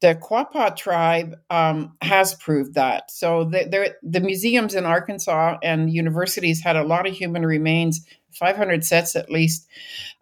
The 0.00 0.14
Quapaw 0.14 0.76
tribe 0.76 1.36
um, 1.50 1.96
has 2.02 2.34
proved 2.34 2.74
that. 2.74 3.10
So 3.10 3.44
the, 3.44 3.96
the 4.02 4.20
museums 4.20 4.74
in 4.76 4.84
Arkansas 4.84 5.58
and 5.62 5.92
universities 5.92 6.62
had 6.62 6.76
a 6.76 6.84
lot 6.84 7.08
of 7.08 7.14
human 7.14 7.44
remains 7.44 8.06
500 8.32 8.84
sets 8.84 9.16
at 9.16 9.30
least, 9.30 9.66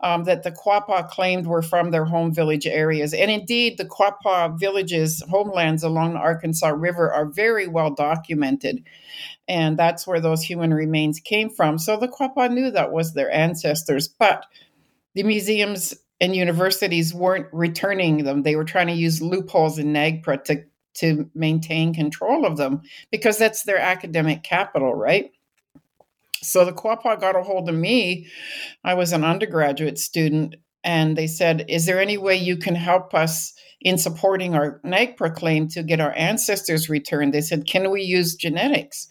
um, 0.01 0.25
that 0.25 0.43
the 0.43 0.53
Quapaw 0.53 1.09
claimed 1.09 1.47
were 1.47 1.63
from 1.63 1.91
their 1.91 2.05
home 2.05 2.33
village 2.33 2.67
areas. 2.67 3.13
And 3.13 3.31
indeed, 3.31 3.79
the 3.79 3.85
Quapaw 3.85 4.59
villages, 4.59 5.23
homelands 5.29 5.83
along 5.83 6.15
the 6.15 6.21
Arkansas 6.21 6.69
River, 6.69 7.13
are 7.13 7.27
very 7.27 7.67
well 7.67 7.91
documented. 7.91 8.85
And 9.49 9.79
that's 9.79 10.07
where 10.07 10.21
those 10.21 10.43
human 10.43 10.73
remains 10.75 11.21
came 11.21 11.51
from. 11.51 11.79
So 11.79 11.97
the 11.97 12.09
Quapaw 12.09 12.53
knew 12.53 12.71
that 12.71 12.93
was 12.93 13.15
their 13.15 13.31
ancestors. 13.31 14.09
But 14.09 14.47
the 15.15 15.23
museums 15.23 15.95
and 16.21 16.35
universities 16.35 17.15
weren't 17.15 17.47
returning 17.53 18.25
them. 18.25 18.43
They 18.43 18.57
were 18.57 18.65
trying 18.65 18.87
to 18.89 18.93
use 18.93 19.21
loopholes 19.21 19.79
in 19.79 19.93
NAGPRA 19.93 20.45
to, 20.45 20.65
to 20.95 21.31
maintain 21.35 21.95
control 21.95 22.47
of 22.47 22.57
them 22.57 22.83
because 23.11 23.39
that's 23.39 23.65
their 23.65 23.79
academic 23.79 24.43
capital, 24.43 24.95
right? 24.95 25.31
So 26.47 26.65
the 26.65 26.73
Quapaw 26.73 27.21
got 27.21 27.37
a 27.37 27.43
hold 27.43 27.69
of 27.69 27.75
me. 27.75 28.29
I 28.85 28.95
was 28.95 29.13
an 29.13 29.25
undergraduate 29.25 29.99
student, 29.99 30.57
and 30.85 31.17
they 31.17 31.27
said, 31.27 31.65
Is 31.69 31.87
there 31.87 32.01
any 32.01 32.17
way 32.17 32.37
you 32.37 32.57
can 32.57 32.75
help 32.75 33.15
us 33.15 33.53
in 33.81 33.99
supporting 33.99 34.55
our 34.55 34.81
NAGPRA 34.85 35.35
claim 35.35 35.69
to 35.69 35.83
get 35.83 36.01
our 36.01 36.15
ancestors 36.17 36.89
returned? 36.89 37.35
They 37.35 37.41
said, 37.41 37.67
Can 37.67 37.91
we 37.91 38.03
use 38.03 38.37
genetics? 38.37 39.09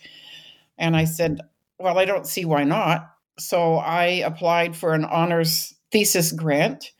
And 0.77 0.95
I 0.95 1.05
said, 1.05 1.41
Well, 1.79 1.99
I 1.99 2.05
don't 2.05 2.27
see 2.27 2.45
why 2.45 2.63
not. 2.63 3.09
So 3.37 3.75
I 3.75 4.05
applied 4.25 4.75
for 4.75 4.93
an 4.93 5.05
honors 5.05 5.73
thesis 5.91 6.31
grant, 6.31 6.91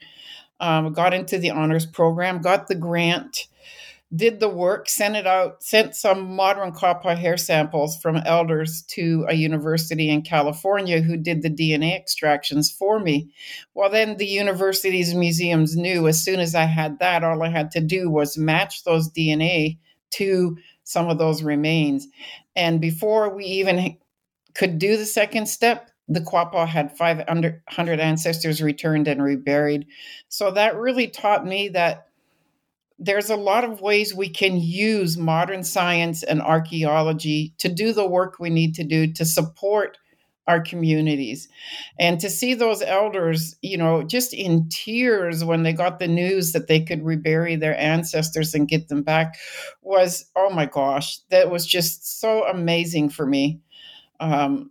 um, 0.59 0.93
got 0.93 1.13
into 1.13 1.37
the 1.37 1.51
honors 1.51 1.85
program, 1.85 2.41
got 2.41 2.67
the 2.67 2.75
grant 2.75 3.47
did 4.15 4.39
the 4.39 4.49
work, 4.49 4.87
sent 4.89 5.15
it 5.15 5.27
out, 5.27 5.61
sent 5.63 5.95
some 5.95 6.35
modern 6.35 6.71
Quapaw 6.71 7.17
hair 7.17 7.37
samples 7.37 7.97
from 7.97 8.17
elders 8.17 8.83
to 8.89 9.25
a 9.27 9.33
university 9.33 10.09
in 10.09 10.21
California 10.21 11.01
who 11.01 11.17
did 11.17 11.41
the 11.41 11.49
DNA 11.49 11.95
extractions 11.95 12.71
for 12.71 12.99
me. 12.99 13.31
Well, 13.73 13.89
then 13.89 14.17
the 14.17 14.27
university's 14.27 15.13
museums 15.13 15.75
knew 15.75 16.07
as 16.07 16.23
soon 16.23 16.39
as 16.39 16.55
I 16.55 16.65
had 16.65 16.99
that, 16.99 17.23
all 17.23 17.43
I 17.43 17.49
had 17.49 17.71
to 17.71 17.81
do 17.81 18.09
was 18.09 18.37
match 18.37 18.83
those 18.83 19.11
DNA 19.11 19.79
to 20.11 20.57
some 20.83 21.09
of 21.09 21.17
those 21.17 21.43
remains. 21.43 22.07
And 22.55 22.79
before 22.79 23.35
we 23.35 23.45
even 23.45 23.97
could 24.53 24.77
do 24.79 24.97
the 24.97 25.05
second 25.05 25.47
step, 25.47 25.89
the 26.07 26.21
Quapaw 26.21 26.67
had 26.67 26.95
500 26.95 27.99
ancestors 27.99 28.61
returned 28.61 29.07
and 29.07 29.23
reburied. 29.23 29.87
So 30.29 30.51
that 30.51 30.77
really 30.77 31.07
taught 31.07 31.45
me 31.45 31.69
that 31.69 32.07
there's 32.97 33.29
a 33.29 33.35
lot 33.35 33.63
of 33.63 33.81
ways 33.81 34.13
we 34.13 34.29
can 34.29 34.57
use 34.59 35.17
modern 35.17 35.63
science 35.63 36.23
and 36.23 36.41
archaeology 36.41 37.53
to 37.57 37.69
do 37.69 37.93
the 37.93 38.07
work 38.07 38.39
we 38.39 38.49
need 38.49 38.75
to 38.75 38.83
do 38.83 39.11
to 39.13 39.25
support 39.25 39.97
our 40.47 40.61
communities. 40.61 41.49
And 41.99 42.19
to 42.19 42.29
see 42.29 42.53
those 42.53 42.81
elders 42.81 43.55
you 43.61 43.77
know 43.77 44.03
just 44.03 44.33
in 44.33 44.69
tears 44.69 45.43
when 45.43 45.63
they 45.63 45.73
got 45.73 45.99
the 45.99 46.07
news 46.07 46.51
that 46.51 46.67
they 46.67 46.81
could 46.81 47.03
rebury 47.03 47.55
their 47.55 47.77
ancestors 47.79 48.53
and 48.53 48.67
get 48.67 48.87
them 48.87 49.01
back 49.01 49.37
was 49.81 50.29
oh 50.35 50.49
my 50.51 50.65
gosh 50.65 51.19
that 51.29 51.49
was 51.49 51.65
just 51.65 52.19
so 52.19 52.45
amazing 52.47 53.09
for 53.09 53.25
me. 53.25 53.59
Um, 54.19 54.69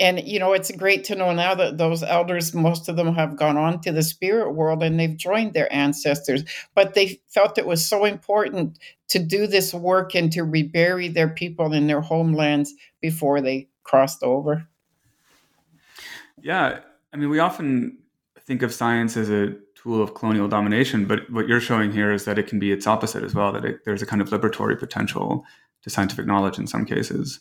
and 0.00 0.26
you 0.26 0.38
know 0.38 0.52
it's 0.52 0.70
great 0.72 1.04
to 1.04 1.14
know 1.14 1.32
now 1.32 1.54
that 1.54 1.78
those 1.78 2.02
elders 2.02 2.54
most 2.54 2.88
of 2.88 2.96
them 2.96 3.14
have 3.14 3.36
gone 3.36 3.56
on 3.56 3.80
to 3.80 3.92
the 3.92 4.02
spirit 4.02 4.52
world 4.52 4.82
and 4.82 4.98
they've 4.98 5.16
joined 5.16 5.54
their 5.54 5.72
ancestors 5.72 6.44
but 6.74 6.94
they 6.94 7.20
felt 7.28 7.58
it 7.58 7.66
was 7.66 7.86
so 7.86 8.04
important 8.04 8.78
to 9.08 9.18
do 9.18 9.46
this 9.46 9.72
work 9.72 10.14
and 10.14 10.32
to 10.32 10.42
rebury 10.42 11.08
their 11.08 11.28
people 11.28 11.72
in 11.72 11.86
their 11.86 12.00
homelands 12.00 12.74
before 13.00 13.40
they 13.40 13.68
crossed 13.82 14.22
over. 14.22 14.66
Yeah 16.40 16.80
i 17.12 17.16
mean 17.16 17.30
we 17.30 17.38
often 17.38 17.98
think 18.40 18.62
of 18.62 18.72
science 18.72 19.16
as 19.16 19.30
a 19.30 19.54
tool 19.74 20.02
of 20.02 20.14
colonial 20.14 20.48
domination 20.48 21.04
but 21.04 21.30
what 21.30 21.46
you're 21.48 21.60
showing 21.60 21.92
here 21.92 22.12
is 22.12 22.24
that 22.24 22.38
it 22.38 22.46
can 22.46 22.58
be 22.58 22.72
its 22.72 22.86
opposite 22.86 23.22
as 23.22 23.34
well 23.34 23.52
that 23.52 23.64
it, 23.64 23.84
there's 23.84 24.02
a 24.02 24.06
kind 24.06 24.20
of 24.20 24.30
liberatory 24.30 24.78
potential 24.78 25.44
to 25.82 25.90
scientific 25.90 26.26
knowledge 26.26 26.58
in 26.58 26.66
some 26.66 26.84
cases 26.84 27.40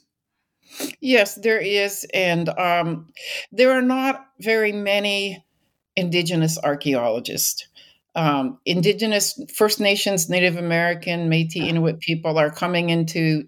Yes, 0.99 1.35
there 1.35 1.59
is. 1.59 2.05
And 2.13 2.49
um, 2.49 3.11
there 3.51 3.71
are 3.71 3.81
not 3.81 4.27
very 4.39 4.71
many 4.71 5.43
Indigenous 5.95 6.59
archaeologists. 6.63 7.67
Um, 8.15 8.59
indigenous 8.65 9.39
First 9.53 9.79
Nations, 9.79 10.29
Native 10.29 10.57
American, 10.57 11.29
Metis, 11.29 11.61
Inuit 11.61 11.99
people 11.99 12.37
are 12.39 12.49
coming 12.49 12.89
into 12.89 13.47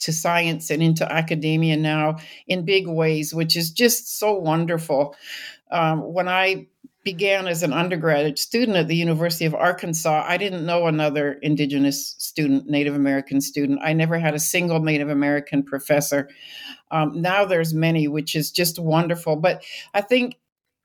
to 0.00 0.12
science 0.12 0.70
and 0.70 0.82
into 0.82 1.10
academia 1.10 1.76
now 1.76 2.16
in 2.48 2.64
big 2.64 2.88
ways, 2.88 3.32
which 3.32 3.56
is 3.56 3.70
just 3.70 4.18
so 4.18 4.34
wonderful. 4.34 5.14
Um, 5.70 6.12
when 6.12 6.28
I 6.28 6.66
began 7.04 7.48
as 7.48 7.62
an 7.62 7.72
undergraduate 7.72 8.38
student 8.38 8.76
at 8.76 8.88
the 8.88 8.96
University 8.96 9.44
of 9.44 9.54
Arkansas, 9.54 10.24
I 10.26 10.36
didn't 10.36 10.64
know 10.64 10.86
another 10.86 11.32
Indigenous 11.42 12.14
student, 12.18 12.68
Native 12.68 12.94
American 12.94 13.40
student. 13.40 13.80
I 13.82 13.92
never 13.92 14.18
had 14.18 14.34
a 14.34 14.38
single 14.38 14.80
Native 14.80 15.08
American 15.08 15.64
professor. 15.64 16.28
Um, 16.90 17.20
now 17.20 17.44
there's 17.44 17.74
many, 17.74 18.06
which 18.06 18.36
is 18.36 18.52
just 18.52 18.78
wonderful. 18.78 19.36
But 19.36 19.64
I 19.94 20.00
think 20.00 20.36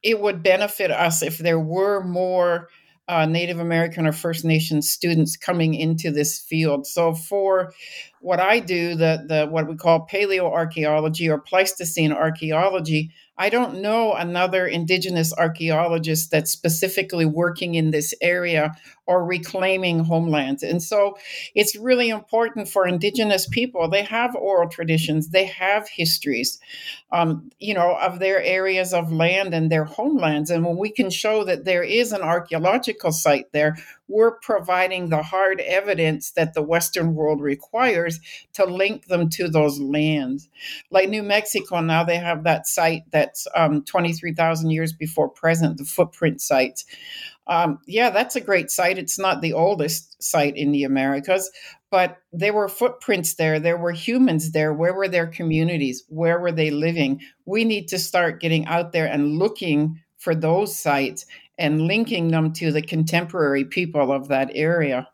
it 0.02 0.20
would 0.20 0.42
benefit 0.42 0.90
us 0.90 1.22
if 1.22 1.38
there 1.38 1.60
were 1.60 2.04
more 2.04 2.70
uh, 3.08 3.26
Native 3.26 3.60
American 3.60 4.06
or 4.06 4.12
First 4.12 4.44
Nation 4.44 4.82
students 4.82 5.38
coming 5.38 5.74
into 5.74 6.12
this 6.12 6.40
field. 6.40 6.86
So 6.86 7.14
for 7.14 7.74
what 8.20 8.40
I 8.40 8.60
do, 8.60 8.96
the 8.96 9.24
the 9.28 9.48
what 9.48 9.68
we 9.68 9.76
call 9.76 10.08
paleoarchaeology 10.12 11.30
or 11.30 11.40
Pleistocene 11.40 12.12
archaeology, 12.12 13.12
I 13.38 13.50
don't 13.50 13.82
know 13.82 14.14
another 14.14 14.66
indigenous 14.66 15.34
archaeologist 15.34 16.32
that's 16.32 16.52
specifically 16.52 17.26
working 17.26 17.76
in 17.76 17.92
this 17.92 18.14
area 18.22 18.76
or 19.06 19.24
reclaiming 19.24 20.00
homelands. 20.00 20.64
And 20.64 20.82
so 20.84 21.18
it's 21.56 21.76
really 21.76 22.10
important 22.10 22.68
for 22.68 22.88
indigenous 22.88 23.48
people. 23.48 23.88
They 23.88 24.04
have 24.04 24.36
oral 24.36 24.70
traditions, 24.70 25.30
they 25.30 25.46
have 25.46 25.88
histories, 25.88 26.60
um, 27.12 27.50
you 27.60 27.74
know, 27.74 27.98
of 27.98 28.20
their 28.20 28.42
areas 28.42 28.94
of 28.94 29.12
land 29.12 29.54
and 29.54 29.72
their 29.72 29.86
homelands. 29.86 30.50
And 30.50 30.66
when 30.66 30.78
we 30.78 30.90
can 30.90 31.10
show 31.10 31.44
that 31.46 31.66
there 31.66 31.84
is 31.84 32.12
an 32.12 32.22
archaeological 32.22 33.12
site 33.12 33.52
there, 33.54 33.78
we're 34.08 34.32
providing 34.40 35.10
the 35.10 35.24
hard 35.24 35.60
evidence 35.62 36.32
that 36.32 36.54
the 36.54 36.62
Western 36.62 37.16
world 37.16 37.42
requires 37.42 38.20
to 38.54 38.66
link 38.66 39.08
them 39.08 39.30
to 39.30 39.48
those 39.48 39.80
lands. 39.80 40.50
Like 40.92 41.10
New 41.10 41.24
Mexico, 41.24 41.82
now 41.82 42.04
they 42.04 42.18
have 42.18 42.44
that 42.44 42.68
site 42.68 43.04
that's 43.12 43.48
um, 43.56 43.84
23,000 43.84 44.70
years 44.72 44.94
before 44.94 45.30
present, 45.30 45.78
the 45.78 45.86
footprint 45.86 46.42
sites. 46.42 46.86
um, 47.48 47.80
yeah, 47.88 48.10
that's 48.10 48.36
a 48.36 48.42
great 48.42 48.70
site. 48.72 48.98
It's 48.98 49.20
not 49.20 49.42
the 49.42 49.54
oldest 49.54 50.22
site 50.22 50.58
in 50.58 50.72
the 50.72 50.84
Americas, 50.84 51.50
but 51.90 52.18
there 52.34 52.54
were 52.54 52.68
footprints 52.68 53.36
there. 53.36 53.60
There 53.60 53.78
were 53.78 53.94
humans 53.94 54.52
there. 54.52 54.74
Where 54.74 54.94
were 54.94 55.08
their 55.08 55.28
communities? 55.28 56.04
Where 56.10 56.40
were 56.40 56.52
they 56.52 56.72
living? 56.72 57.22
We 57.46 57.64
need 57.64 57.88
to 57.90 58.00
start 58.00 58.42
getting 58.42 58.66
out 58.66 58.92
there 58.92 59.08
and 59.08 59.38
looking 59.38 60.02
for 60.18 60.36
those 60.36 60.76
sites 60.76 61.26
and 61.58 61.82
linking 61.82 62.30
them 62.30 62.54
to 62.54 62.72
the 62.72 62.82
contemporary 62.82 63.66
people 63.66 64.12
of 64.12 64.28
that 64.28 64.52
area. 64.54 65.08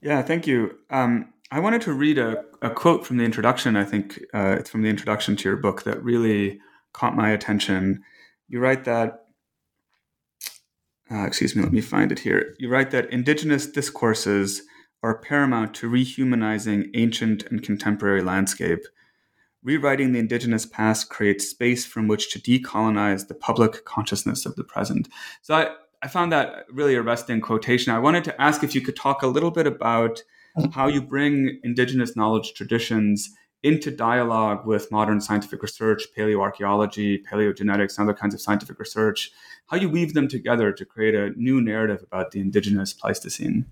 Yeah, 0.00 0.22
thank 0.22 0.46
you. 0.46 0.78
Um, 0.90 1.32
I 1.50 1.60
wanted 1.60 1.82
to 1.82 1.92
read 1.92 2.18
a, 2.18 2.44
a, 2.60 2.70
quote 2.70 3.06
from 3.06 3.16
the 3.16 3.24
introduction. 3.24 3.76
I 3.76 3.84
think 3.84 4.20
uh, 4.34 4.56
it's 4.58 4.70
from 4.70 4.82
the 4.82 4.90
introduction 4.90 5.34
to 5.36 5.48
your 5.48 5.56
book 5.56 5.84
that 5.84 6.02
really 6.02 6.60
caught 6.92 7.16
my 7.16 7.30
attention. 7.30 8.02
You 8.48 8.60
write 8.60 8.84
that, 8.84 9.24
uh, 11.10 11.24
excuse 11.24 11.56
me, 11.56 11.62
let 11.62 11.72
me 11.72 11.80
find 11.80 12.12
it 12.12 12.20
here. 12.20 12.54
You 12.58 12.68
write 12.68 12.90
that 12.90 13.10
indigenous 13.10 13.66
discourses 13.66 14.62
are 15.02 15.18
paramount 15.18 15.74
to 15.76 15.90
rehumanizing 15.90 16.90
ancient 16.94 17.44
and 17.44 17.62
contemporary 17.62 18.22
landscape. 18.22 18.80
Rewriting 19.62 20.12
the 20.12 20.18
indigenous 20.18 20.66
past 20.66 21.10
creates 21.10 21.48
space 21.48 21.84
from 21.84 22.06
which 22.08 22.32
to 22.32 22.38
decolonize 22.38 23.26
the 23.26 23.34
public 23.34 23.84
consciousness 23.84 24.46
of 24.46 24.54
the 24.56 24.64
present. 24.64 25.08
So 25.42 25.54
I, 25.54 25.70
I 26.02 26.08
found 26.08 26.32
that 26.32 26.64
really 26.70 26.94
arresting 26.94 27.40
quotation. 27.40 27.92
I 27.92 27.98
wanted 27.98 28.24
to 28.24 28.40
ask 28.40 28.62
if 28.62 28.74
you 28.74 28.80
could 28.80 28.96
talk 28.96 29.22
a 29.22 29.26
little 29.26 29.50
bit 29.50 29.66
about 29.66 30.22
how 30.72 30.88
you 30.88 31.02
bring 31.02 31.60
indigenous 31.62 32.16
knowledge 32.16 32.54
traditions 32.54 33.30
into 33.62 33.90
dialogue 33.90 34.66
with 34.66 34.90
modern 34.92 35.20
scientific 35.20 35.62
research, 35.62 36.04
paleoarchaeology, 36.16 37.20
paleogenetics, 37.30 37.98
and 37.98 38.08
other 38.08 38.16
kinds 38.16 38.34
of 38.34 38.40
scientific 38.40 38.78
research, 38.78 39.32
how 39.66 39.76
you 39.76 39.88
weave 39.88 40.14
them 40.14 40.28
together 40.28 40.72
to 40.72 40.84
create 40.84 41.14
a 41.14 41.30
new 41.30 41.60
narrative 41.60 42.02
about 42.02 42.30
the 42.30 42.40
indigenous 42.40 42.92
Pleistocene. 42.92 43.66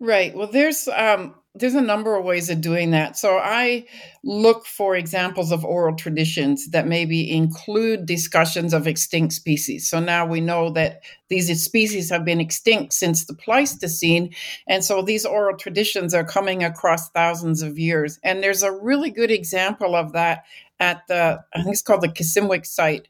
Right. 0.00 0.34
Well, 0.34 0.48
there's 0.48 0.88
um, 0.88 1.34
there's 1.56 1.76
a 1.76 1.80
number 1.80 2.16
of 2.16 2.24
ways 2.24 2.50
of 2.50 2.60
doing 2.60 2.90
that. 2.90 3.16
So 3.16 3.38
I 3.38 3.86
look 4.24 4.66
for 4.66 4.96
examples 4.96 5.52
of 5.52 5.64
oral 5.64 5.94
traditions 5.94 6.68
that 6.70 6.88
maybe 6.88 7.30
include 7.30 8.06
discussions 8.06 8.74
of 8.74 8.88
extinct 8.88 9.34
species. 9.34 9.88
So 9.88 10.00
now 10.00 10.26
we 10.26 10.40
know 10.40 10.70
that 10.70 11.02
these 11.28 11.62
species 11.62 12.10
have 12.10 12.24
been 12.24 12.40
extinct 12.40 12.92
since 12.92 13.24
the 13.24 13.34
Pleistocene. 13.34 14.34
And 14.66 14.84
so 14.84 15.00
these 15.00 15.24
oral 15.24 15.56
traditions 15.56 16.12
are 16.12 16.24
coming 16.24 16.64
across 16.64 17.10
thousands 17.10 17.62
of 17.62 17.78
years. 17.78 18.18
And 18.24 18.42
there's 18.42 18.64
a 18.64 18.72
really 18.72 19.10
good 19.10 19.30
example 19.30 19.94
of 19.94 20.12
that 20.12 20.44
at 20.80 21.06
the, 21.06 21.40
I 21.54 21.62
think 21.62 21.72
it's 21.72 21.82
called 21.82 22.00
the 22.00 22.08
Kimmswick 22.08 22.66
site 22.66 23.06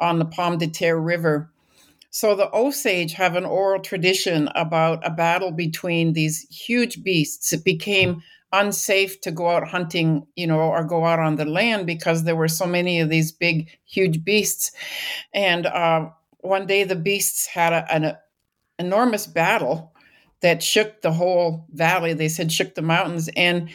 on 0.00 0.18
the 0.18 0.24
Pomme 0.24 0.56
de 0.56 0.68
Terre 0.68 0.98
River 0.98 1.50
so 2.14 2.36
the 2.36 2.48
Osage 2.54 3.14
have 3.14 3.34
an 3.34 3.44
oral 3.44 3.80
tradition 3.80 4.48
about 4.54 5.04
a 5.04 5.10
battle 5.10 5.50
between 5.50 6.12
these 6.12 6.46
huge 6.48 7.02
beasts. 7.02 7.52
It 7.52 7.64
became 7.64 8.22
unsafe 8.52 9.20
to 9.22 9.32
go 9.32 9.48
out 9.48 9.66
hunting, 9.66 10.24
you 10.36 10.46
know, 10.46 10.60
or 10.60 10.84
go 10.84 11.04
out 11.04 11.18
on 11.18 11.34
the 11.34 11.44
land 11.44 11.88
because 11.88 12.22
there 12.22 12.36
were 12.36 12.46
so 12.46 12.66
many 12.66 13.00
of 13.00 13.08
these 13.08 13.32
big, 13.32 13.68
huge 13.84 14.22
beasts. 14.22 14.70
And 15.32 15.66
uh, 15.66 16.10
one 16.38 16.68
day 16.68 16.84
the 16.84 16.94
beasts 16.94 17.46
had 17.46 17.72
a, 17.72 17.92
an 17.92 18.04
a 18.04 18.20
enormous 18.78 19.26
battle 19.26 19.92
that 20.40 20.62
shook 20.62 21.02
the 21.02 21.12
whole 21.12 21.66
valley. 21.72 22.12
They 22.12 22.28
said 22.28 22.52
shook 22.52 22.76
the 22.76 22.82
mountains, 22.82 23.28
and 23.36 23.70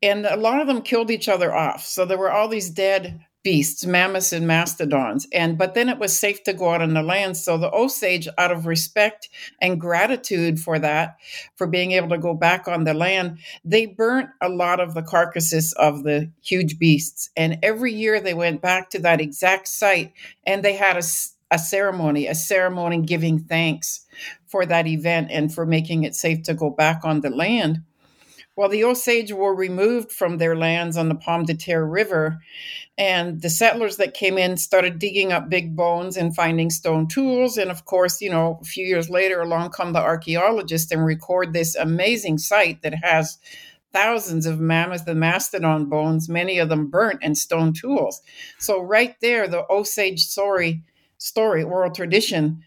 and 0.00 0.24
a 0.24 0.36
lot 0.36 0.60
of 0.60 0.68
them 0.68 0.82
killed 0.82 1.10
each 1.10 1.28
other 1.28 1.52
off. 1.52 1.84
So 1.84 2.04
there 2.04 2.18
were 2.18 2.30
all 2.30 2.46
these 2.46 2.70
dead 2.70 3.24
beasts, 3.42 3.86
mammoths 3.86 4.32
and 4.32 4.46
mastodons. 4.46 5.26
And 5.32 5.58
but 5.58 5.74
then 5.74 5.88
it 5.88 5.98
was 5.98 6.18
safe 6.18 6.44
to 6.44 6.52
go 6.52 6.70
out 6.70 6.82
on 6.82 6.94
the 6.94 7.02
land. 7.02 7.36
So 7.36 7.58
the 7.58 7.72
Osage, 7.72 8.28
out 8.38 8.52
of 8.52 8.66
respect 8.66 9.28
and 9.60 9.80
gratitude 9.80 10.60
for 10.60 10.78
that, 10.78 11.16
for 11.56 11.66
being 11.66 11.92
able 11.92 12.10
to 12.10 12.18
go 12.18 12.34
back 12.34 12.68
on 12.68 12.84
the 12.84 12.94
land, 12.94 13.38
they 13.64 13.86
burnt 13.86 14.30
a 14.40 14.48
lot 14.48 14.80
of 14.80 14.94
the 14.94 15.02
carcasses 15.02 15.72
of 15.74 16.04
the 16.04 16.30
huge 16.42 16.78
beasts. 16.78 17.30
And 17.36 17.58
every 17.62 17.92
year 17.92 18.20
they 18.20 18.34
went 18.34 18.62
back 18.62 18.90
to 18.90 19.00
that 19.00 19.20
exact 19.20 19.68
site 19.68 20.12
and 20.46 20.62
they 20.62 20.74
had 20.74 20.96
a 20.96 21.00
a 21.52 21.58
ceremony, 21.58 22.26
a 22.26 22.34
ceremony 22.34 23.02
giving 23.02 23.38
thanks 23.38 24.06
for 24.46 24.64
that 24.66 24.86
event 24.86 25.28
and 25.30 25.52
for 25.54 25.66
making 25.66 26.02
it 26.04 26.14
safe 26.14 26.42
to 26.44 26.54
go 26.54 26.70
back 26.70 27.04
on 27.04 27.20
the 27.20 27.30
land. 27.30 27.82
Well, 28.54 28.68
the 28.68 28.84
Osage 28.84 29.32
were 29.32 29.54
removed 29.54 30.12
from 30.12 30.36
their 30.36 30.54
lands 30.54 30.98
on 30.98 31.08
the 31.08 31.14
Pomme 31.14 31.44
de 31.44 31.54
Terre 31.54 31.86
River, 31.86 32.38
and 32.98 33.40
the 33.40 33.48
settlers 33.48 33.96
that 33.96 34.12
came 34.12 34.36
in 34.36 34.58
started 34.58 34.98
digging 34.98 35.32
up 35.32 35.48
big 35.48 35.74
bones 35.74 36.18
and 36.18 36.34
finding 36.34 36.68
stone 36.68 37.08
tools. 37.08 37.56
And 37.56 37.70
of 37.70 37.86
course, 37.86 38.20
you 38.20 38.28
know, 38.28 38.58
a 38.60 38.64
few 38.64 38.84
years 38.86 39.08
later, 39.08 39.40
along 39.40 39.70
come 39.70 39.94
the 39.94 40.00
archaeologists 40.00 40.92
and 40.92 41.04
record 41.04 41.52
this 41.52 41.74
amazing 41.74 42.36
site 42.36 42.82
that 42.82 42.94
has 43.02 43.38
thousands 43.92 44.44
of 44.44 44.60
mammoth 44.60 45.06
and 45.08 45.20
mastodon 45.20 45.86
bones, 45.86 46.28
many 46.28 46.58
of 46.58 46.68
them 46.68 46.88
burnt, 46.88 47.20
and 47.22 47.38
stone 47.38 47.72
tools. 47.72 48.20
So, 48.58 48.82
right 48.82 49.16
there, 49.22 49.48
the 49.48 49.64
Osage 49.70 50.20
story, 50.26 50.82
story 51.16 51.62
oral 51.62 51.90
tradition 51.90 52.62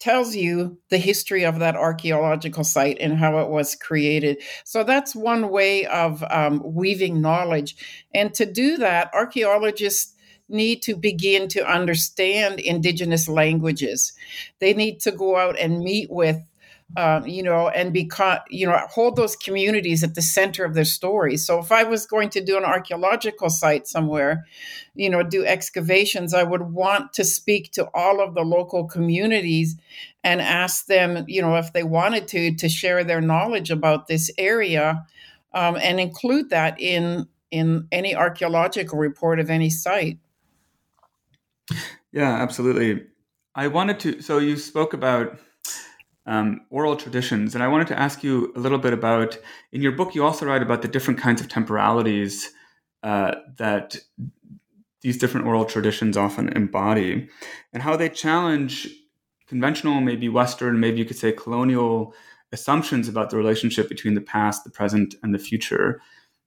tells 0.00 0.34
you 0.34 0.78
the 0.88 0.98
history 0.98 1.44
of 1.44 1.58
that 1.58 1.76
archaeological 1.76 2.64
site 2.64 2.96
and 3.00 3.18
how 3.18 3.38
it 3.38 3.48
was 3.48 3.74
created. 3.74 4.42
So 4.64 4.82
that's 4.82 5.14
one 5.14 5.50
way 5.50 5.86
of 5.86 6.24
um, 6.30 6.62
weaving 6.64 7.20
knowledge. 7.20 7.76
And 8.14 8.32
to 8.34 8.50
do 8.50 8.78
that, 8.78 9.10
archaeologists 9.14 10.14
need 10.48 10.82
to 10.82 10.96
begin 10.96 11.48
to 11.48 11.64
understand 11.64 12.58
indigenous 12.58 13.28
languages. 13.28 14.12
They 14.58 14.74
need 14.74 15.00
to 15.00 15.12
go 15.12 15.36
out 15.36 15.58
and 15.58 15.78
meet 15.78 16.10
with 16.10 16.38
um, 16.96 17.26
you 17.26 17.42
know, 17.42 17.68
and 17.68 17.92
become, 17.92 18.38
you 18.48 18.66
know, 18.66 18.78
hold 18.90 19.16
those 19.16 19.36
communities 19.36 20.02
at 20.02 20.14
the 20.14 20.22
center 20.22 20.64
of 20.64 20.74
their 20.74 20.84
stories. 20.84 21.46
So 21.46 21.58
if 21.58 21.70
I 21.70 21.84
was 21.84 22.06
going 22.06 22.30
to 22.30 22.44
do 22.44 22.56
an 22.56 22.64
archaeological 22.64 23.48
site 23.48 23.86
somewhere, 23.86 24.46
you 24.94 25.08
know, 25.08 25.22
do 25.22 25.44
excavations, 25.44 26.34
I 26.34 26.42
would 26.42 26.62
want 26.62 27.12
to 27.14 27.24
speak 27.24 27.70
to 27.72 27.88
all 27.94 28.20
of 28.20 28.34
the 28.34 28.42
local 28.42 28.86
communities 28.86 29.76
and 30.24 30.40
ask 30.40 30.86
them, 30.86 31.24
you 31.28 31.40
know, 31.40 31.56
if 31.56 31.72
they 31.72 31.84
wanted 31.84 32.26
to, 32.28 32.54
to 32.56 32.68
share 32.68 33.04
their 33.04 33.20
knowledge 33.20 33.70
about 33.70 34.08
this 34.08 34.30
area 34.36 35.06
um, 35.52 35.76
and 35.76 36.00
include 36.00 36.50
that 36.50 36.80
in 36.80 37.26
in 37.50 37.88
any 37.90 38.14
archaeological 38.14 38.96
report 38.96 39.40
of 39.40 39.50
any 39.50 39.68
site. 39.68 40.18
Yeah, 42.12 42.32
absolutely. 42.32 43.04
I 43.56 43.66
wanted 43.66 43.98
to. 44.00 44.22
So 44.22 44.38
you 44.38 44.56
spoke 44.56 44.94
about 44.94 45.38
um, 46.26 46.60
oral 46.70 46.96
traditions. 46.96 47.54
And 47.54 47.64
I 47.64 47.68
wanted 47.68 47.88
to 47.88 47.98
ask 47.98 48.22
you 48.22 48.52
a 48.56 48.60
little 48.60 48.78
bit 48.78 48.92
about 48.92 49.38
in 49.72 49.82
your 49.82 49.92
book, 49.92 50.14
you 50.14 50.24
also 50.24 50.46
write 50.46 50.62
about 50.62 50.82
the 50.82 50.88
different 50.88 51.20
kinds 51.20 51.40
of 51.40 51.48
temporalities 51.48 52.50
uh, 53.02 53.34
that 53.56 53.96
these 55.02 55.18
different 55.18 55.46
oral 55.46 55.64
traditions 55.64 56.16
often 56.16 56.50
embody 56.50 57.28
and 57.72 57.82
how 57.82 57.96
they 57.96 58.08
challenge 58.08 58.88
conventional, 59.48 60.00
maybe 60.00 60.28
Western, 60.28 60.78
maybe 60.78 60.98
you 60.98 61.04
could 61.04 61.16
say 61.16 61.32
colonial 61.32 62.14
assumptions 62.52 63.08
about 63.08 63.30
the 63.30 63.36
relationship 63.36 63.88
between 63.88 64.14
the 64.14 64.20
past, 64.20 64.64
the 64.64 64.70
present, 64.70 65.14
and 65.22 65.34
the 65.34 65.38
future. 65.38 66.00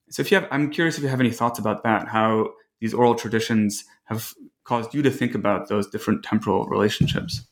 So, 0.10 0.22
if 0.22 0.32
you 0.32 0.40
have, 0.40 0.48
I'm 0.52 0.70
curious 0.70 0.98
if 0.98 1.04
you 1.04 1.10
have 1.10 1.20
any 1.20 1.32
thoughts 1.32 1.60
about 1.60 1.84
that, 1.84 2.08
how 2.08 2.52
these 2.80 2.94
oral 2.94 3.16
traditions 3.16 3.84
have 4.06 4.34
caused 4.64 4.94
you 4.94 5.02
to 5.02 5.12
think 5.12 5.36
about 5.36 5.70
those 5.70 5.88
different 5.88 6.24
temporal 6.24 6.66
relationships. 6.68 7.46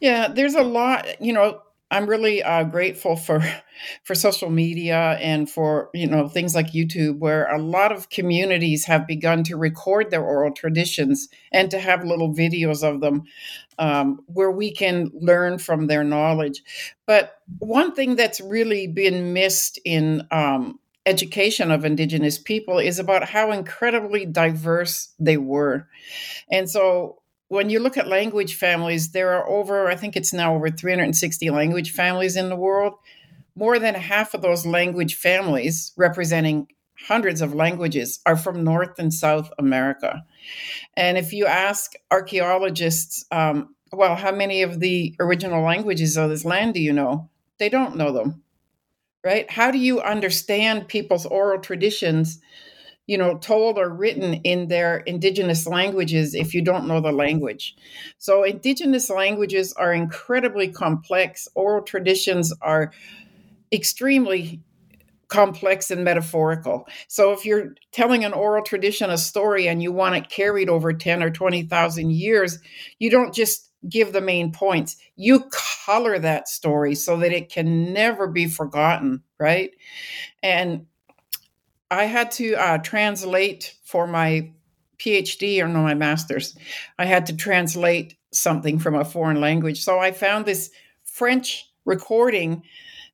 Yeah, 0.00 0.28
there's 0.28 0.54
a 0.54 0.62
lot, 0.62 1.20
you 1.20 1.32
know, 1.32 1.60
I'm 1.90 2.06
really 2.06 2.42
uh, 2.42 2.64
grateful 2.64 3.14
for 3.16 3.40
for 4.04 4.14
social 4.14 4.50
media 4.50 5.18
and 5.20 5.48
for 5.50 5.90
you 5.94 6.06
know 6.06 6.28
things 6.28 6.54
like 6.54 6.72
YouTube, 6.72 7.18
where 7.18 7.46
a 7.54 7.60
lot 7.60 7.92
of 7.92 8.08
communities 8.10 8.84
have 8.86 9.06
begun 9.06 9.44
to 9.44 9.56
record 9.56 10.10
their 10.10 10.22
oral 10.24 10.52
traditions 10.52 11.28
and 11.52 11.70
to 11.70 11.78
have 11.78 12.04
little 12.04 12.32
videos 12.34 12.82
of 12.82 13.00
them, 13.00 13.24
um, 13.78 14.20
where 14.26 14.50
we 14.50 14.72
can 14.72 15.10
learn 15.14 15.58
from 15.58 15.86
their 15.86 16.04
knowledge. 16.04 16.62
But 17.06 17.36
one 17.58 17.94
thing 17.94 18.16
that's 18.16 18.40
really 18.40 18.86
been 18.88 19.32
missed 19.32 19.78
in 19.84 20.26
um, 20.30 20.80
education 21.06 21.70
of 21.70 21.84
Indigenous 21.84 22.38
people 22.38 22.78
is 22.78 22.98
about 22.98 23.28
how 23.28 23.52
incredibly 23.52 24.26
diverse 24.26 25.14
they 25.20 25.36
were, 25.36 25.88
and 26.50 26.68
so 26.68 27.18
when 27.48 27.70
you 27.70 27.78
look 27.78 27.96
at 27.96 28.08
language 28.08 28.56
families, 28.56 29.10
there 29.10 29.34
are 29.34 29.48
over, 29.48 29.88
I 29.88 29.96
think 29.96 30.16
it's 30.16 30.32
now 30.32 30.54
over 30.54 30.70
360 30.70 31.50
language 31.50 31.92
families 31.92 32.36
in 32.36 32.48
the 32.48 32.56
world. 32.56 32.94
More 33.54 33.78
than 33.78 33.94
half 33.94 34.34
of 34.34 34.42
those 34.42 34.66
language 34.66 35.14
families, 35.14 35.92
representing 35.96 36.68
hundreds 37.06 37.40
of 37.40 37.54
languages, 37.54 38.20
are 38.26 38.36
from 38.36 38.64
North 38.64 38.98
and 38.98 39.12
South 39.12 39.50
America. 39.58 40.24
And 40.96 41.18
if 41.18 41.32
you 41.32 41.46
ask 41.46 41.92
archaeologists, 42.10 43.24
um, 43.30 43.74
well, 43.92 44.16
how 44.16 44.32
many 44.32 44.62
of 44.62 44.80
the 44.80 45.14
original 45.20 45.62
languages 45.62 46.16
of 46.16 46.30
this 46.30 46.44
land 46.44 46.74
do 46.74 46.80
you 46.80 46.92
know? 46.92 47.30
They 47.58 47.68
don't 47.68 47.96
know 47.96 48.12
them, 48.12 48.42
right? 49.24 49.48
How 49.48 49.70
do 49.70 49.78
you 49.78 50.00
understand 50.00 50.88
people's 50.88 51.26
oral 51.26 51.60
traditions 51.60 52.40
you 53.06 53.18
know, 53.18 53.36
told 53.38 53.78
or 53.78 53.90
written 53.90 54.34
in 54.44 54.68
their 54.68 54.98
indigenous 54.98 55.66
languages 55.66 56.34
if 56.34 56.54
you 56.54 56.62
don't 56.62 56.86
know 56.88 57.00
the 57.00 57.12
language. 57.12 57.76
So, 58.18 58.44
indigenous 58.44 59.10
languages 59.10 59.72
are 59.74 59.92
incredibly 59.92 60.68
complex. 60.68 61.46
Oral 61.54 61.82
traditions 61.82 62.52
are 62.62 62.92
extremely 63.72 64.60
complex 65.28 65.90
and 65.90 66.04
metaphorical. 66.04 66.86
So, 67.08 67.32
if 67.32 67.44
you're 67.44 67.74
telling 67.92 68.24
an 68.24 68.32
oral 68.32 68.62
tradition 68.62 69.10
a 69.10 69.18
story 69.18 69.68
and 69.68 69.82
you 69.82 69.92
want 69.92 70.16
it 70.16 70.30
carried 70.30 70.68
over 70.68 70.92
10 70.92 71.22
or 71.22 71.30
20,000 71.30 72.10
years, 72.10 72.58
you 72.98 73.10
don't 73.10 73.34
just 73.34 73.70
give 73.88 74.12
the 74.12 74.20
main 74.20 74.50
points. 74.50 74.96
You 75.16 75.44
color 75.84 76.18
that 76.18 76.48
story 76.48 76.94
so 76.94 77.18
that 77.18 77.32
it 77.32 77.50
can 77.50 77.92
never 77.92 78.26
be 78.26 78.46
forgotten, 78.46 79.22
right? 79.38 79.72
And 80.42 80.86
I 81.90 82.04
had 82.04 82.30
to 82.32 82.54
uh, 82.54 82.78
translate 82.78 83.74
for 83.84 84.06
my 84.06 84.50
PhD 84.98 85.62
or 85.62 85.68
no, 85.68 85.82
my 85.82 85.94
master's. 85.94 86.56
I 86.98 87.04
had 87.04 87.26
to 87.26 87.36
translate 87.36 88.16
something 88.32 88.78
from 88.78 88.94
a 88.94 89.04
foreign 89.04 89.40
language. 89.40 89.82
So 89.82 89.98
I 89.98 90.12
found 90.12 90.46
this 90.46 90.70
French 91.04 91.70
recording. 91.84 92.62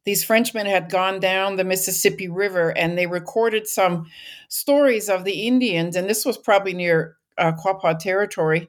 These 0.05 0.25
Frenchmen 0.25 0.67
had 0.67 0.91
gone 0.91 1.21
down 1.21 1.57
the 1.57 1.65
Mississippi 1.65 2.29
River 2.29 2.77
and 2.77 2.97
they 2.97 3.07
recorded 3.07 3.67
some 3.67 4.07
stories 4.49 5.09
of 5.09 5.25
the 5.25 5.47
Indians. 5.47 5.97
And 5.97 6.09
this 6.09 6.25
was 6.25 6.39
probably 6.39 6.73
near 6.73 7.17
uh, 7.37 7.53
Quapaw 7.53 7.99
territory 7.99 8.69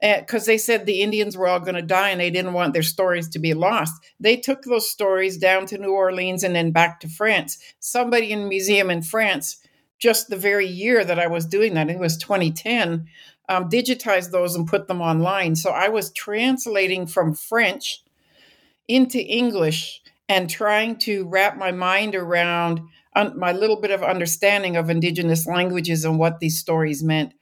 because 0.00 0.46
they 0.46 0.58
said 0.58 0.86
the 0.86 1.02
Indians 1.02 1.36
were 1.36 1.48
all 1.48 1.60
going 1.60 1.74
to 1.74 1.82
die 1.82 2.10
and 2.10 2.20
they 2.20 2.30
didn't 2.30 2.52
want 2.52 2.72
their 2.72 2.82
stories 2.82 3.28
to 3.30 3.38
be 3.38 3.54
lost. 3.54 3.94
They 4.20 4.36
took 4.36 4.62
those 4.62 4.90
stories 4.90 5.36
down 5.36 5.66
to 5.66 5.78
New 5.78 5.92
Orleans 5.92 6.44
and 6.44 6.54
then 6.54 6.70
back 6.70 7.00
to 7.00 7.08
France. 7.08 7.58
Somebody 7.80 8.30
in 8.30 8.42
a 8.42 8.46
museum 8.46 8.90
in 8.90 9.02
France, 9.02 9.58
just 9.98 10.28
the 10.28 10.36
very 10.36 10.66
year 10.66 11.04
that 11.04 11.18
I 11.18 11.26
was 11.26 11.46
doing 11.46 11.74
that, 11.74 11.90
it 11.90 11.98
was 11.98 12.16
2010, 12.16 13.06
um, 13.48 13.68
digitized 13.68 14.30
those 14.30 14.54
and 14.54 14.68
put 14.68 14.86
them 14.86 15.00
online. 15.00 15.56
So 15.56 15.70
I 15.70 15.88
was 15.88 16.12
translating 16.12 17.06
from 17.06 17.34
French 17.34 18.02
into 18.86 19.18
English 19.18 20.00
and 20.28 20.48
trying 20.48 20.96
to 20.96 21.26
wrap 21.26 21.56
my 21.56 21.72
mind 21.72 22.14
around 22.14 22.82
my 23.34 23.50
little 23.50 23.80
bit 23.80 23.90
of 23.90 24.04
understanding 24.04 24.76
of 24.76 24.90
indigenous 24.90 25.44
languages 25.44 26.04
and 26.04 26.20
what 26.20 26.38
these 26.38 26.60
stories 26.60 27.02
meant 27.02 27.32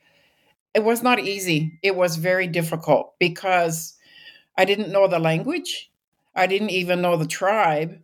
it 0.77 0.85
was 0.85 1.03
not 1.03 1.19
easy. 1.19 1.79
It 1.83 1.97
was 1.97 2.17
very 2.17 2.47
difficult 2.47 3.15
because 3.19 3.95
I 4.59 4.67
didn't 4.67 4.93
know 4.93 5.09
the 5.09 5.19
language. 5.19 5.91
I 6.35 6.47
didn't 6.47 6.69
even 6.69 7.01
know 7.01 7.17
the 7.17 7.27
tribe. 7.27 7.99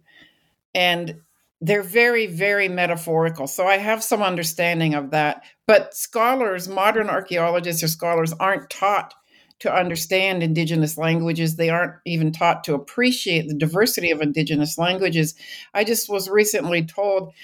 And 0.75 1.21
they're 1.61 1.83
very, 1.83 2.27
very 2.27 2.71
metaphorical. 2.71 3.47
So 3.47 3.67
I 3.67 3.77
have 3.77 4.03
some 4.03 4.23
understanding 4.23 4.95
of 4.95 5.11
that. 5.11 5.45
But 5.67 5.95
scholars, 5.95 6.67
modern 6.67 7.11
archaeologists 7.11 7.83
or 7.83 7.89
scholars, 7.89 8.33
aren't 8.41 8.71
taught 8.71 9.13
to 9.59 9.71
understand 9.71 10.43
Indigenous 10.43 10.97
languages. 10.97 11.57
They 11.57 11.69
aren't 11.69 11.97
even 12.07 12.33
taught 12.33 12.65
to 12.65 12.75
appreciate 12.75 13.49
the 13.49 13.55
diversity 13.55 14.11
of 14.11 14.23
Indigenous 14.23 14.79
languages. 14.79 15.35
I 15.75 15.85
just 15.85 16.09
was 16.09 16.27
recently 16.31 16.87
told 16.87 17.35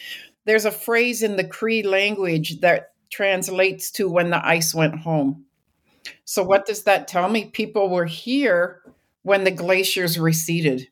there's 0.47 0.65
a 0.65 0.71
phrase 0.71 1.23
in 1.23 1.37
the 1.37 1.47
Cree 1.47 1.83
language 1.83 2.61
that 2.61 2.93
translates 3.11 3.91
to 3.93 4.09
when 4.09 4.31
the 4.31 4.47
ice 4.47 4.75
went 4.75 4.99
home. 5.01 5.45
So, 6.25 6.43
what 6.43 6.67
does 6.67 6.85
that 6.85 7.09
tell 7.09 7.29
me? 7.29 7.47
People 7.47 7.91
were 7.91 8.07
here 8.07 8.83
when 9.23 9.45
the 9.45 9.51
glaciers 9.51 10.19
receded, 10.19 10.89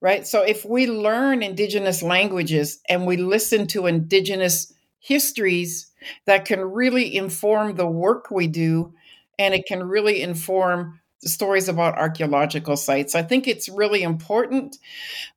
right? 0.00 0.26
So, 0.26 0.42
if 0.42 0.64
we 0.64 0.86
learn 0.86 1.42
Indigenous 1.42 2.02
languages 2.02 2.80
and 2.88 3.06
we 3.06 3.16
listen 3.16 3.66
to 3.68 3.86
Indigenous 3.86 4.72
histories, 4.98 5.90
that 6.26 6.44
can 6.44 6.60
really 6.60 7.16
inform 7.16 7.76
the 7.76 7.86
work 7.86 8.30
we 8.30 8.46
do 8.46 8.94
and 9.38 9.54
it 9.54 9.66
can 9.66 9.82
really 9.82 10.22
inform 10.22 10.99
stories 11.24 11.68
about 11.68 11.98
archaeological 11.98 12.76
sites. 12.76 13.14
I 13.14 13.22
think 13.22 13.46
it's 13.46 13.68
really 13.68 14.02
important, 14.02 14.78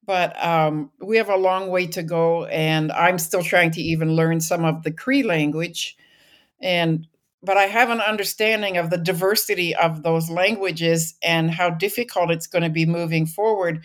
but 0.06 0.44
um, 0.44 0.92
we 1.02 1.18
have 1.18 1.30
a 1.30 1.36
long 1.36 1.70
way 1.70 1.88
to 1.88 2.04
go, 2.04 2.46
and 2.46 2.92
I'm 2.92 3.18
still 3.18 3.44
trying 3.44 3.72
to 3.72 3.82
even 3.82 4.16
learn 4.16 4.40
some 4.40 4.64
of 4.64 4.84
the 4.84 4.92
Cree 4.92 5.24
language. 5.24 5.98
And 6.62 7.08
but 7.46 7.58
I 7.58 7.64
have 7.64 7.90
an 7.90 8.00
understanding 8.00 8.78
of 8.78 8.90
the 8.90 8.98
diversity 8.98 9.76
of 9.76 10.04
those 10.04 10.30
languages 10.30 11.16
and 11.22 11.52
how 11.52 11.70
difficult 11.70 12.32
it's 12.32 12.48
going 12.48 12.64
to 12.64 12.70
be 12.70 12.86
moving 12.86 13.26
forward. 13.26 13.84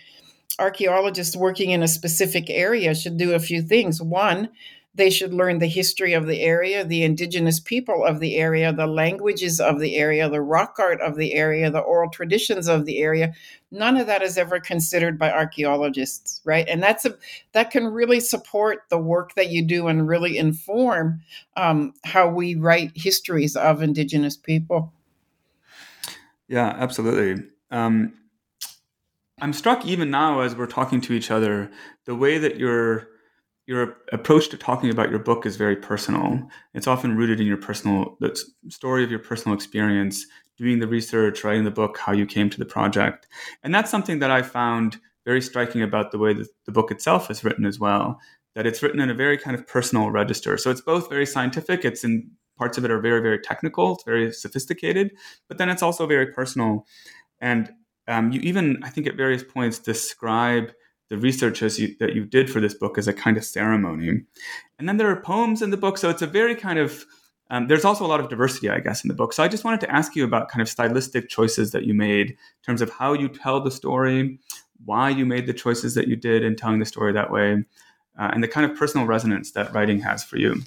Archaeologists 0.60 1.34
working 1.34 1.70
in 1.70 1.82
a 1.82 1.88
specific 1.88 2.48
area 2.50 2.94
should 2.94 3.16
do 3.16 3.34
a 3.34 3.40
few 3.40 3.60
things. 3.60 4.00
One, 4.00 4.50
they 4.98 5.10
should 5.10 5.32
learn 5.32 5.60
the 5.60 5.68
history 5.68 6.12
of 6.12 6.26
the 6.26 6.40
area, 6.42 6.84
the 6.84 7.04
indigenous 7.04 7.60
people 7.60 8.04
of 8.04 8.18
the 8.18 8.34
area, 8.34 8.72
the 8.72 8.88
languages 8.88 9.60
of 9.60 9.78
the 9.78 9.94
area, 9.94 10.28
the 10.28 10.40
rock 10.40 10.74
art 10.80 11.00
of 11.00 11.16
the 11.16 11.34
area, 11.34 11.70
the 11.70 11.78
oral 11.78 12.10
traditions 12.10 12.66
of 12.66 12.84
the 12.84 12.98
area. 12.98 13.32
None 13.70 13.96
of 13.96 14.08
that 14.08 14.22
is 14.22 14.36
ever 14.36 14.58
considered 14.58 15.16
by 15.16 15.30
archaeologists, 15.30 16.40
right? 16.44 16.68
And 16.68 16.82
that's 16.82 17.04
a 17.04 17.16
that 17.52 17.70
can 17.70 17.86
really 17.86 18.18
support 18.18 18.80
the 18.90 18.98
work 18.98 19.36
that 19.36 19.50
you 19.50 19.64
do 19.64 19.86
and 19.86 20.08
really 20.08 20.36
inform 20.36 21.20
um, 21.56 21.94
how 22.04 22.28
we 22.28 22.56
write 22.56 22.90
histories 22.96 23.54
of 23.54 23.82
indigenous 23.82 24.36
people. 24.36 24.92
Yeah, 26.48 26.74
absolutely. 26.76 27.46
Um, 27.70 28.14
I'm 29.40 29.52
struck 29.52 29.86
even 29.86 30.10
now 30.10 30.40
as 30.40 30.56
we're 30.56 30.66
talking 30.66 31.00
to 31.02 31.12
each 31.12 31.30
other, 31.30 31.70
the 32.04 32.16
way 32.16 32.38
that 32.38 32.56
you're 32.56 33.10
your 33.68 33.98
approach 34.12 34.48
to 34.48 34.56
talking 34.56 34.88
about 34.88 35.10
your 35.10 35.18
book 35.18 35.44
is 35.44 35.56
very 35.56 35.76
personal. 35.76 36.40
It's 36.72 36.86
often 36.86 37.18
rooted 37.18 37.38
in 37.38 37.46
your 37.46 37.58
personal 37.58 38.16
the 38.18 38.34
story 38.68 39.04
of 39.04 39.10
your 39.10 39.18
personal 39.20 39.54
experience, 39.54 40.24
doing 40.56 40.78
the 40.78 40.88
research, 40.88 41.44
writing 41.44 41.64
the 41.64 41.70
book, 41.70 41.98
how 41.98 42.12
you 42.12 42.24
came 42.24 42.48
to 42.48 42.58
the 42.58 42.64
project, 42.64 43.28
and 43.62 43.74
that's 43.74 43.90
something 43.90 44.20
that 44.20 44.30
I 44.30 44.40
found 44.40 44.96
very 45.26 45.42
striking 45.42 45.82
about 45.82 46.12
the 46.12 46.18
way 46.18 46.32
that 46.32 46.48
the 46.64 46.72
book 46.72 46.90
itself 46.90 47.30
is 47.30 47.44
written 47.44 47.66
as 47.66 47.78
well. 47.78 48.18
That 48.54 48.66
it's 48.66 48.82
written 48.82 49.00
in 49.00 49.10
a 49.10 49.14
very 49.14 49.36
kind 49.36 49.54
of 49.54 49.66
personal 49.66 50.10
register. 50.10 50.56
So 50.56 50.70
it's 50.70 50.80
both 50.80 51.10
very 51.10 51.26
scientific. 51.26 51.84
It's 51.84 52.04
in 52.04 52.30
parts 52.56 52.78
of 52.78 52.86
it 52.86 52.90
are 52.90 53.00
very 53.00 53.20
very 53.20 53.38
technical. 53.38 53.96
It's 53.96 54.04
very 54.04 54.32
sophisticated, 54.32 55.10
but 55.46 55.58
then 55.58 55.68
it's 55.68 55.82
also 55.82 56.06
very 56.06 56.32
personal, 56.32 56.86
and 57.38 57.70
um, 58.08 58.32
you 58.32 58.40
even 58.40 58.78
I 58.82 58.88
think 58.88 59.06
at 59.06 59.14
various 59.14 59.44
points 59.44 59.78
describe 59.78 60.72
the 61.08 61.18
research 61.18 61.62
you, 61.62 61.96
that 62.00 62.14
you 62.14 62.24
did 62.24 62.50
for 62.50 62.60
this 62.60 62.74
book 62.74 62.98
as 62.98 63.08
a 63.08 63.12
kind 63.12 63.36
of 63.36 63.44
ceremony. 63.44 64.22
And 64.78 64.88
then 64.88 64.96
there 64.96 65.10
are 65.10 65.20
poems 65.20 65.62
in 65.62 65.70
the 65.70 65.76
book, 65.76 65.98
so 65.98 66.10
it's 66.10 66.22
a 66.22 66.26
very 66.26 66.54
kind 66.54 66.78
of 66.78 67.04
um, 67.50 67.66
there's 67.66 67.84
also 67.84 68.04
a 68.04 68.08
lot 68.08 68.20
of 68.20 68.28
diversity, 68.28 68.68
I 68.68 68.80
guess, 68.80 69.02
in 69.02 69.08
the 69.08 69.14
book. 69.14 69.32
So 69.32 69.42
I 69.42 69.48
just 69.48 69.64
wanted 69.64 69.80
to 69.80 69.90
ask 69.90 70.14
you 70.14 70.24
about 70.24 70.48
kind 70.48 70.60
of 70.60 70.68
stylistic 70.68 71.28
choices 71.28 71.72
that 71.72 71.84
you 71.84 71.94
made 71.94 72.30
in 72.30 72.36
terms 72.64 72.82
of 72.82 72.90
how 72.90 73.14
you 73.14 73.28
tell 73.28 73.60
the 73.60 73.70
story, 73.70 74.38
why 74.84 75.08
you 75.08 75.24
made 75.24 75.46
the 75.46 75.54
choices 75.54 75.94
that 75.94 76.08
you 76.08 76.16
did 76.16 76.44
in 76.44 76.56
telling 76.56 76.78
the 76.78 76.84
story 76.84 77.12
that 77.12 77.30
way, 77.30 77.64
uh, 78.18 78.30
and 78.32 78.42
the 78.42 78.48
kind 78.48 78.70
of 78.70 78.76
personal 78.76 79.06
resonance 79.06 79.52
that 79.52 79.72
writing 79.72 80.00
has 80.00 80.22
for 80.22 80.36
you. 80.36 80.62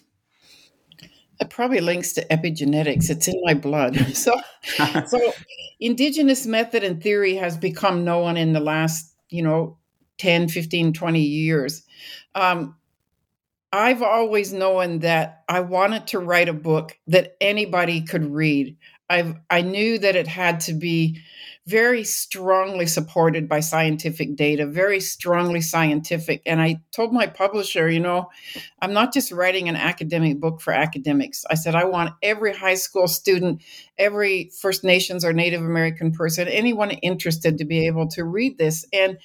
It 1.39 1.49
probably 1.49 1.81
links 1.81 2.13
to 2.13 2.25
epigenetics. 2.25 3.09
It's 3.09 3.27
in 3.27 3.39
my 3.43 3.53
blood. 3.53 3.95
so, 4.15 4.33
so 5.07 5.33
indigenous 5.79 6.45
method 6.45 6.83
and 6.83 7.01
theory 7.01 7.35
has 7.35 7.57
become 7.57 8.03
known 8.03 8.37
in 8.37 8.53
the 8.53 8.59
last, 8.59 9.13
you 9.29 9.43
know, 9.43 9.77
10, 10.21 10.49
15, 10.49 10.93
20 10.93 11.19
years. 11.19 11.81
Um, 12.35 12.75
I've 13.73 14.03
always 14.03 14.53
known 14.53 14.99
that 14.99 15.43
I 15.49 15.61
wanted 15.61 16.07
to 16.07 16.19
write 16.19 16.47
a 16.47 16.53
book 16.53 16.95
that 17.07 17.35
anybody 17.41 18.01
could 18.01 18.31
read. 18.31 18.77
I've 19.09 19.35
I 19.49 19.61
knew 19.61 19.97
that 19.97 20.15
it 20.15 20.27
had 20.27 20.59
to 20.61 20.73
be 20.73 21.21
very 21.65 22.03
strongly 22.03 22.85
supported 22.85 23.47
by 23.47 23.59
scientific 23.59 24.35
data, 24.35 24.65
very 24.65 24.99
strongly 24.99 25.61
scientific. 25.61 26.41
And 26.45 26.61
I 26.61 26.81
told 26.91 27.13
my 27.13 27.27
publisher, 27.27 27.89
you 27.89 27.99
know, 27.99 28.29
I'm 28.81 28.93
not 28.93 29.13
just 29.13 29.31
writing 29.31 29.69
an 29.69 29.75
academic 29.75 30.39
book 30.39 30.59
for 30.61 30.73
academics. 30.73 31.45
I 31.49 31.55
said 31.55 31.75
I 31.75 31.85
want 31.85 32.13
every 32.21 32.53
high 32.53 32.75
school 32.75 33.07
student, 33.07 33.63
every 33.97 34.51
First 34.59 34.83
Nations 34.83 35.23
or 35.23 35.33
Native 35.33 35.61
American 35.61 36.11
person, 36.11 36.47
anyone 36.47 36.91
interested 36.91 37.57
to 37.57 37.65
be 37.65 37.87
able 37.87 38.07
to 38.09 38.23
read 38.23 38.57
this. 38.57 38.85
And 38.91 39.17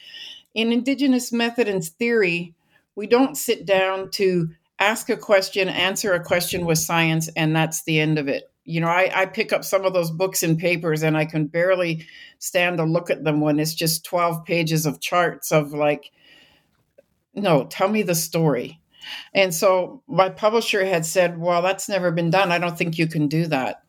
in 0.56 0.72
indigenous 0.72 1.32
method 1.32 1.68
and 1.68 1.84
theory, 1.84 2.54
we 2.96 3.06
don't 3.06 3.36
sit 3.36 3.66
down 3.66 4.10
to 4.12 4.48
ask 4.78 5.10
a 5.10 5.16
question, 5.16 5.68
answer 5.68 6.14
a 6.14 6.24
question 6.24 6.64
with 6.64 6.78
science, 6.78 7.28
and 7.36 7.54
that's 7.54 7.84
the 7.84 8.00
end 8.00 8.18
of 8.18 8.26
it. 8.26 8.50
You 8.64 8.80
know, 8.80 8.88
I, 8.88 9.12
I 9.14 9.26
pick 9.26 9.52
up 9.52 9.64
some 9.64 9.84
of 9.84 9.92
those 9.92 10.10
books 10.10 10.42
and 10.42 10.58
papers 10.58 11.02
and 11.02 11.16
I 11.16 11.26
can 11.26 11.46
barely 11.46 12.06
stand 12.38 12.78
to 12.78 12.84
look 12.84 13.10
at 13.10 13.22
them 13.22 13.40
when 13.40 13.60
it's 13.60 13.74
just 13.74 14.04
12 14.06 14.44
pages 14.44 14.86
of 14.86 15.00
charts 15.00 15.52
of 15.52 15.72
like, 15.72 16.10
no, 17.34 17.66
tell 17.66 17.88
me 17.88 18.02
the 18.02 18.14
story. 18.14 18.80
And 19.34 19.54
so 19.54 20.02
my 20.08 20.30
publisher 20.30 20.84
had 20.84 21.06
said, 21.06 21.38
Well, 21.38 21.62
that's 21.62 21.88
never 21.88 22.10
been 22.10 22.30
done. 22.30 22.50
I 22.50 22.58
don't 22.58 22.76
think 22.76 22.98
you 22.98 23.06
can 23.06 23.28
do 23.28 23.46
that. 23.46 23.82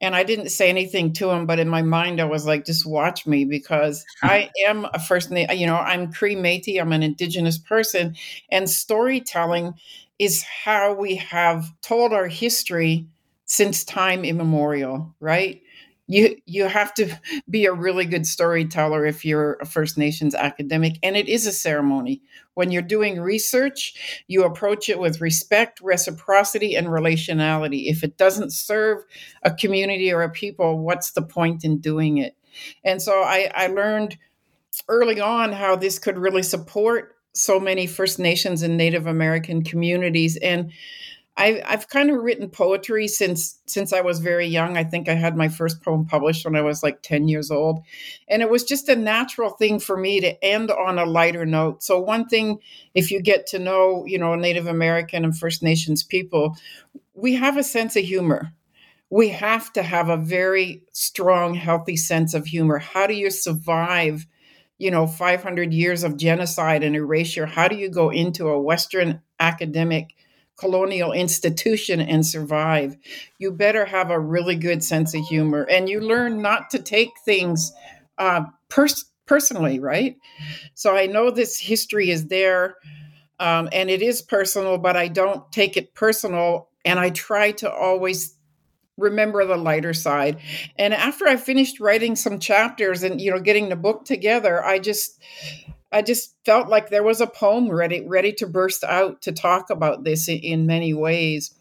And 0.00 0.14
I 0.14 0.22
didn't 0.22 0.50
say 0.50 0.68
anything 0.68 1.12
to 1.14 1.30
him, 1.30 1.46
but 1.46 1.58
in 1.58 1.68
my 1.68 1.82
mind, 1.82 2.20
I 2.20 2.24
was 2.24 2.46
like, 2.46 2.64
just 2.64 2.86
watch 2.86 3.26
me 3.26 3.44
because 3.44 4.04
I 4.22 4.50
am 4.66 4.86
a 4.92 4.98
First 4.98 5.30
you 5.30 5.66
know, 5.66 5.76
I'm 5.76 6.12
Cree 6.12 6.36
Metis, 6.36 6.78
I'm 6.80 6.92
an 6.92 7.02
Indigenous 7.02 7.58
person. 7.58 8.14
And 8.50 8.68
storytelling 8.68 9.74
is 10.18 10.42
how 10.42 10.94
we 10.94 11.16
have 11.16 11.70
told 11.80 12.12
our 12.12 12.26
history 12.26 13.06
since 13.44 13.84
time 13.84 14.24
immemorial, 14.24 15.14
right? 15.20 15.62
You 16.08 16.36
you 16.46 16.66
have 16.66 16.92
to 16.94 17.14
be 17.50 17.66
a 17.66 17.72
really 17.72 18.04
good 18.04 18.26
storyteller 18.26 19.06
if 19.06 19.24
you're 19.24 19.54
a 19.60 19.66
First 19.66 19.96
Nations 19.96 20.34
academic 20.34 20.98
and 21.02 21.16
it 21.16 21.28
is 21.28 21.46
a 21.46 21.52
ceremony. 21.52 22.22
When 22.54 22.72
you're 22.72 22.82
doing 22.82 23.20
research, 23.20 24.24
you 24.26 24.42
approach 24.42 24.88
it 24.88 24.98
with 24.98 25.20
respect, 25.20 25.80
reciprocity 25.80 26.74
and 26.74 26.88
relationality. 26.88 27.84
If 27.86 28.02
it 28.02 28.16
doesn't 28.16 28.52
serve 28.52 29.04
a 29.44 29.54
community 29.54 30.12
or 30.12 30.22
a 30.22 30.30
people, 30.30 30.78
what's 30.80 31.12
the 31.12 31.22
point 31.22 31.64
in 31.64 31.78
doing 31.78 32.18
it? 32.18 32.34
And 32.82 33.00
so 33.00 33.22
I, 33.22 33.50
I 33.54 33.68
learned 33.68 34.18
early 34.88 35.20
on 35.20 35.52
how 35.52 35.76
this 35.76 36.00
could 36.00 36.18
really 36.18 36.42
support 36.42 37.14
so 37.32 37.60
many 37.60 37.86
First 37.86 38.18
Nations 38.18 38.62
and 38.62 38.76
Native 38.76 39.06
American 39.06 39.62
communities 39.62 40.36
and 40.36 40.72
I, 41.38 41.62
I've 41.64 41.88
kind 41.88 42.10
of 42.10 42.20
written 42.20 42.50
poetry 42.50 43.06
since 43.06 43.60
since 43.64 43.92
I 43.92 44.00
was 44.00 44.18
very 44.18 44.46
young. 44.46 44.76
I 44.76 44.82
think 44.82 45.08
I 45.08 45.14
had 45.14 45.36
my 45.36 45.48
first 45.48 45.82
poem 45.82 46.04
published 46.04 46.44
when 46.44 46.56
I 46.56 46.62
was 46.62 46.82
like 46.82 47.00
10 47.02 47.28
years 47.28 47.50
old. 47.50 47.80
And 48.28 48.42
it 48.42 48.50
was 48.50 48.64
just 48.64 48.88
a 48.88 48.96
natural 48.96 49.50
thing 49.50 49.78
for 49.78 49.96
me 49.96 50.20
to 50.20 50.44
end 50.44 50.72
on 50.72 50.98
a 50.98 51.06
lighter 51.06 51.46
note. 51.46 51.84
So 51.84 52.00
one 52.00 52.26
thing, 52.26 52.58
if 52.92 53.12
you 53.12 53.22
get 53.22 53.46
to 53.48 53.60
know, 53.60 54.04
you 54.04 54.18
know, 54.18 54.34
Native 54.34 54.66
American 54.66 55.24
and 55.24 55.38
First 55.38 55.62
Nations 55.62 56.02
people, 56.02 56.56
we 57.14 57.34
have 57.36 57.56
a 57.56 57.62
sense 57.62 57.94
of 57.94 58.04
humor. 58.04 58.52
We 59.08 59.28
have 59.28 59.72
to 59.74 59.82
have 59.82 60.08
a 60.08 60.16
very 60.16 60.82
strong, 60.92 61.54
healthy 61.54 61.96
sense 61.96 62.34
of 62.34 62.46
humor. 62.46 62.78
How 62.78 63.06
do 63.06 63.14
you 63.14 63.30
survive? 63.30 64.26
you 64.80 64.92
know 64.92 65.08
500 65.08 65.72
years 65.74 66.04
of 66.04 66.16
genocide 66.16 66.84
and 66.84 66.94
erasure 66.94 67.46
how 67.46 67.66
do 67.66 67.74
you 67.74 67.90
go 67.90 68.10
into 68.10 68.46
a 68.46 68.62
western 68.62 69.20
academic 69.40 70.14
colonial 70.58 71.12
institution 71.12 72.00
and 72.00 72.26
survive, 72.26 72.96
you 73.38 73.50
better 73.52 73.84
have 73.84 74.10
a 74.10 74.20
really 74.20 74.56
good 74.56 74.82
sense 74.84 75.14
of 75.14 75.24
humor. 75.24 75.62
And 75.70 75.88
you 75.88 76.00
learn 76.00 76.42
not 76.42 76.70
to 76.70 76.78
take 76.78 77.10
things 77.24 77.72
uh, 78.18 78.44
pers- 78.68 79.06
personally, 79.26 79.78
right? 79.78 80.16
So 80.74 80.96
I 80.96 81.06
know 81.06 81.30
this 81.30 81.58
history 81.58 82.10
is 82.10 82.26
there 82.26 82.76
um, 83.40 83.68
and 83.72 83.88
it 83.88 84.02
is 84.02 84.20
personal, 84.20 84.78
but 84.78 84.96
I 84.96 85.08
don't 85.08 85.50
take 85.52 85.76
it 85.76 85.94
personal. 85.94 86.68
And 86.84 86.98
I 86.98 87.10
try 87.10 87.52
to 87.52 87.70
always 87.70 88.34
remember 88.96 89.46
the 89.46 89.56
lighter 89.56 89.94
side. 89.94 90.40
And 90.76 90.92
after 90.92 91.26
I 91.28 91.36
finished 91.36 91.78
writing 91.78 92.16
some 92.16 92.40
chapters 92.40 93.04
and, 93.04 93.20
you 93.20 93.30
know, 93.30 93.38
getting 93.38 93.68
the 93.68 93.76
book 93.76 94.04
together, 94.04 94.64
I 94.64 94.80
just, 94.80 95.20
I 95.90 96.02
just 96.02 96.34
felt 96.44 96.68
like 96.68 96.90
there 96.90 97.02
was 97.02 97.20
a 97.20 97.26
poem 97.26 97.70
ready 97.70 98.06
ready 98.06 98.32
to 98.34 98.46
burst 98.46 98.84
out 98.84 99.22
to 99.22 99.32
talk 99.32 99.70
about 99.70 100.04
this 100.04 100.28
in, 100.28 100.66
many 100.66 100.92
ways. 100.92 101.54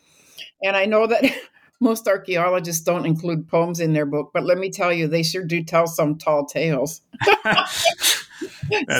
And 0.63 0.75
I 0.75 0.85
know 0.85 1.07
that 1.07 1.23
most 1.79 2.07
archaeologists 2.07 2.83
don't 2.83 3.05
include 3.05 3.47
poems 3.47 3.79
in 3.79 3.93
their 3.93 4.05
book, 4.05 4.31
but 4.33 4.43
let 4.43 4.57
me 4.57 4.69
tell 4.69 4.91
you, 4.91 5.07
they 5.07 5.23
sure 5.23 5.43
do 5.43 5.63
tell 5.63 5.87
some 5.87 6.17
tall 6.17 6.45
tales. 6.45 7.01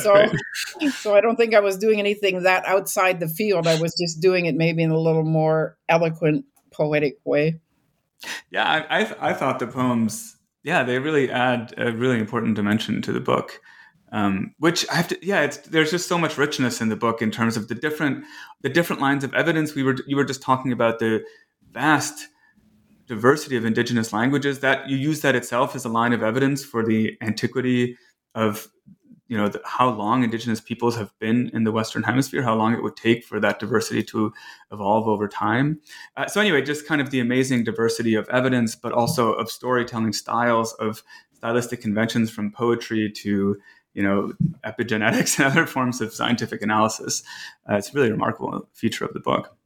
so, 0.02 0.14
great. 0.14 0.94
so 0.94 1.16
I 1.16 1.22
don't 1.22 1.36
think 1.36 1.54
I 1.54 1.60
was 1.60 1.78
doing 1.78 2.00
anything 2.00 2.44
that 2.44 2.66
outside 2.66 3.20
the 3.20 3.28
field. 3.28 3.68
I 3.68 3.80
was 3.82 3.94
just 4.00 4.22
doing 4.22 4.46
it 4.46 4.56
maybe 4.56 4.84
in 4.84 4.92
a 4.92 5.00
little 5.00 5.24
more 5.24 5.78
eloquent, 5.90 6.46
poetic 6.72 7.18
way. 7.26 7.60
Yeah, 8.50 8.64
I, 8.64 9.02
I, 9.02 9.30
I 9.30 9.34
thought 9.34 9.60
the 9.60 9.68
poems, 9.68 10.38
yeah, 10.64 10.84
they 10.84 11.00
really 11.00 11.30
add 11.30 11.74
a 11.78 11.92
really 11.92 12.18
important 12.18 12.56
dimension 12.56 13.02
to 13.04 13.12
the 13.12 13.20
book 13.20 13.62
um, 14.12 14.54
which 14.60 14.88
I 14.90 14.96
have 14.96 15.08
to, 15.10 15.26
yeah, 15.26 15.48
there's 15.70 15.92
just 15.92 16.08
so 16.08 16.18
much 16.18 16.38
richness 16.38 16.82
in 16.82 16.90
the 16.90 16.96
book 16.96 17.22
in 17.22 17.32
terms 17.32 17.58
of 17.58 17.68
the 17.68 17.76
different, 17.76 18.24
the 18.62 18.70
different 18.70 19.02
lines 19.02 19.24
of 19.24 19.34
evidence. 19.34 19.76
We 19.76 19.84
were, 19.84 19.98
you 20.08 20.16
were 20.16 20.26
just 20.26 20.42
talking 20.42 20.72
about 20.72 21.00
the 21.00 21.24
vast 21.72 22.28
diversity 23.08 23.56
of 23.56 23.66
indigenous 23.66 24.12
languages 24.14 24.60
that 24.60 24.90
you 24.90 24.98
use 24.98 25.22
that 25.22 25.36
itself 25.36 25.76
as 25.76 25.86
a 25.86 25.90
line 25.90 26.14
of 26.14 26.24
evidence 26.24 26.64
for 26.64 26.86
the 26.86 27.18
antiquity 27.22 27.98
of, 28.36 28.68
you 29.28 29.38
know, 29.38 29.50
the, 29.50 29.62
how 29.66 29.90
long 29.90 30.24
indigenous 30.24 30.62
peoples 30.62 30.96
have 30.96 31.12
been 31.20 31.50
in 31.54 31.64
the 31.64 31.72
Western 31.72 32.04
Hemisphere, 32.04 32.44
how 32.44 32.56
long 32.56 32.74
it 32.74 32.84
would 32.84 32.96
take 32.96 33.26
for 33.26 33.40
that 33.40 33.60
diversity 33.60 34.04
to 34.04 34.34
evolve 34.72 35.08
over 35.08 35.28
time. 35.28 35.80
Uh, 36.16 36.28
so 36.28 36.40
anyway, 36.40 36.62
just 36.62 36.88
kind 36.88 37.02
of 37.02 37.10
the 37.10 37.20
amazing 37.20 37.64
diversity 37.64 38.14
of 38.14 38.28
evidence, 38.30 38.76
but 38.76 38.92
also 38.92 39.34
of 39.34 39.50
storytelling 39.50 40.14
styles, 40.14 40.74
of 40.74 41.04
stylistic 41.34 41.82
conventions 41.82 42.30
from 42.30 42.52
poetry 42.52 43.12
to 43.12 43.58
you 43.98 44.04
know, 44.04 44.32
epigenetics 44.64 45.40
and 45.40 45.48
other 45.52 45.66
forms 45.66 46.02
of 46.02 46.14
scientific 46.14 46.62
analysis. 46.62 47.24
Uh, 47.70 47.78
it's 47.78 47.90
a 47.90 47.94
really 47.94 48.12
remarkable 48.12 48.70
feature 48.74 49.04
of 49.04 49.14
the 49.14 49.20
book. 49.20 49.58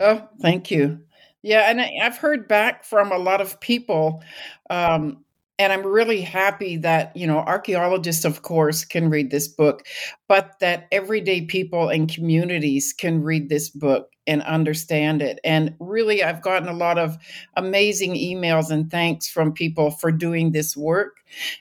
Oh, 0.00 0.26
thank 0.40 0.70
you. 0.70 1.00
Yeah, 1.42 1.68
and 1.68 1.78
I, 1.78 1.92
have 2.00 2.16
heard 2.16 2.48
back 2.48 2.82
from 2.82 3.12
a 3.12 3.18
lot 3.18 3.42
of 3.42 3.60
people 3.60 4.22
um, 4.70 5.22
and 5.62 5.72
I'm 5.72 5.86
really 5.86 6.20
happy 6.20 6.76
that, 6.78 7.16
you 7.16 7.26
know, 7.26 7.38
archaeologists, 7.38 8.24
of 8.24 8.42
course, 8.42 8.84
can 8.84 9.10
read 9.10 9.30
this 9.30 9.48
book, 9.48 9.86
but 10.28 10.58
that 10.60 10.88
everyday 10.90 11.42
people 11.42 11.88
and 11.88 12.12
communities 12.12 12.92
can 12.92 13.22
read 13.22 13.48
this 13.48 13.70
book 13.70 14.08
and 14.26 14.42
understand 14.42 15.22
it. 15.22 15.38
And 15.44 15.74
really, 15.80 16.22
I've 16.22 16.42
gotten 16.42 16.68
a 16.68 16.74
lot 16.74 16.98
of 16.98 17.16
amazing 17.56 18.14
emails 18.14 18.70
and 18.70 18.90
thanks 18.90 19.28
from 19.28 19.52
people 19.52 19.90
for 19.90 20.12
doing 20.12 20.52
this 20.52 20.76
work. 20.76 21.16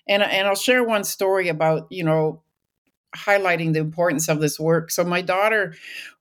And, 0.07 0.21
and 0.23 0.47
I'll 0.47 0.55
share 0.55 0.83
one 0.83 1.03
story 1.03 1.47
about, 1.47 1.87
you 1.89 2.03
know, 2.03 2.43
highlighting 3.15 3.74
the 3.74 3.80
importance 3.80 4.30
of 4.30 4.39
this 4.39 4.60
work. 4.60 4.89
So 4.89 5.04
my 5.04 5.21
daughter 5.21 5.74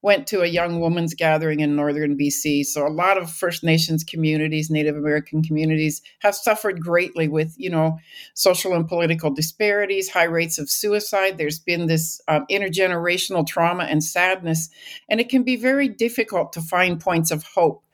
went 0.02 0.26
to 0.28 0.40
a 0.40 0.46
young 0.46 0.80
women's 0.80 1.14
gathering 1.14 1.60
in 1.60 1.76
northern 1.76 2.16
BC. 2.18 2.64
So 2.64 2.86
a 2.86 2.88
lot 2.88 3.18
of 3.18 3.30
First 3.30 3.62
Nations 3.62 4.02
communities, 4.02 4.70
Native 4.70 4.96
American 4.96 5.42
communities 5.42 6.02
have 6.20 6.34
suffered 6.34 6.80
greatly 6.80 7.28
with, 7.28 7.54
you 7.56 7.70
know, 7.70 7.98
social 8.34 8.74
and 8.74 8.88
political 8.88 9.30
disparities, 9.30 10.08
high 10.08 10.24
rates 10.24 10.58
of 10.58 10.70
suicide. 10.70 11.38
There's 11.38 11.58
been 11.58 11.86
this 11.86 12.20
um, 12.28 12.46
intergenerational 12.50 13.46
trauma 13.46 13.84
and 13.84 14.02
sadness, 14.02 14.68
and 15.08 15.20
it 15.20 15.28
can 15.28 15.42
be 15.42 15.56
very 15.56 15.88
difficult 15.88 16.52
to 16.54 16.60
find 16.60 17.00
points 17.00 17.30
of 17.30 17.44
hope 17.44 17.84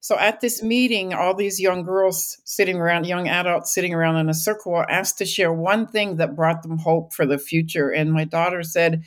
so 0.00 0.18
at 0.18 0.40
this 0.40 0.62
meeting, 0.62 1.12
all 1.12 1.34
these 1.34 1.60
young 1.60 1.82
girls 1.82 2.38
sitting 2.44 2.76
around, 2.76 3.06
young 3.06 3.28
adults 3.28 3.74
sitting 3.74 3.92
around 3.92 4.16
in 4.16 4.28
a 4.28 4.34
circle, 4.34 4.72
were 4.72 4.90
asked 4.90 5.18
to 5.18 5.26
share 5.26 5.52
one 5.52 5.86
thing 5.86 6.16
that 6.16 6.36
brought 6.36 6.62
them 6.62 6.78
hope 6.78 7.12
for 7.12 7.26
the 7.26 7.38
future. 7.38 7.90
And 7.90 8.12
my 8.12 8.24
daughter 8.24 8.62
said, 8.62 9.04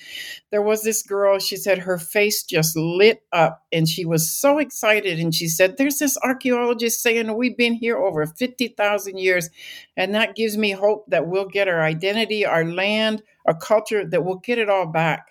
There 0.49 0.61
was 0.61 0.83
this 0.83 1.01
girl, 1.03 1.39
she 1.39 1.55
said 1.55 1.79
her 1.79 1.97
face 1.97 2.43
just 2.43 2.75
lit 2.75 3.23
up 3.31 3.63
and 3.71 3.87
she 3.87 4.05
was 4.05 4.29
so 4.29 4.57
excited. 4.57 5.19
And 5.19 5.33
she 5.33 5.47
said, 5.47 5.77
There's 5.77 5.99
this 5.99 6.17
archaeologist 6.17 7.01
saying 7.01 7.35
we've 7.35 7.57
been 7.57 7.73
here 7.73 7.97
over 7.97 8.25
50,000 8.25 9.17
years. 9.17 9.49
And 9.97 10.13
that 10.15 10.35
gives 10.35 10.57
me 10.57 10.71
hope 10.71 11.05
that 11.07 11.27
we'll 11.27 11.47
get 11.47 11.67
our 11.67 11.81
identity, 11.81 12.45
our 12.45 12.65
land, 12.65 13.23
our 13.45 13.57
culture, 13.57 14.05
that 14.05 14.23
we'll 14.23 14.35
get 14.35 14.57
it 14.57 14.69
all 14.69 14.87
back. 14.87 15.30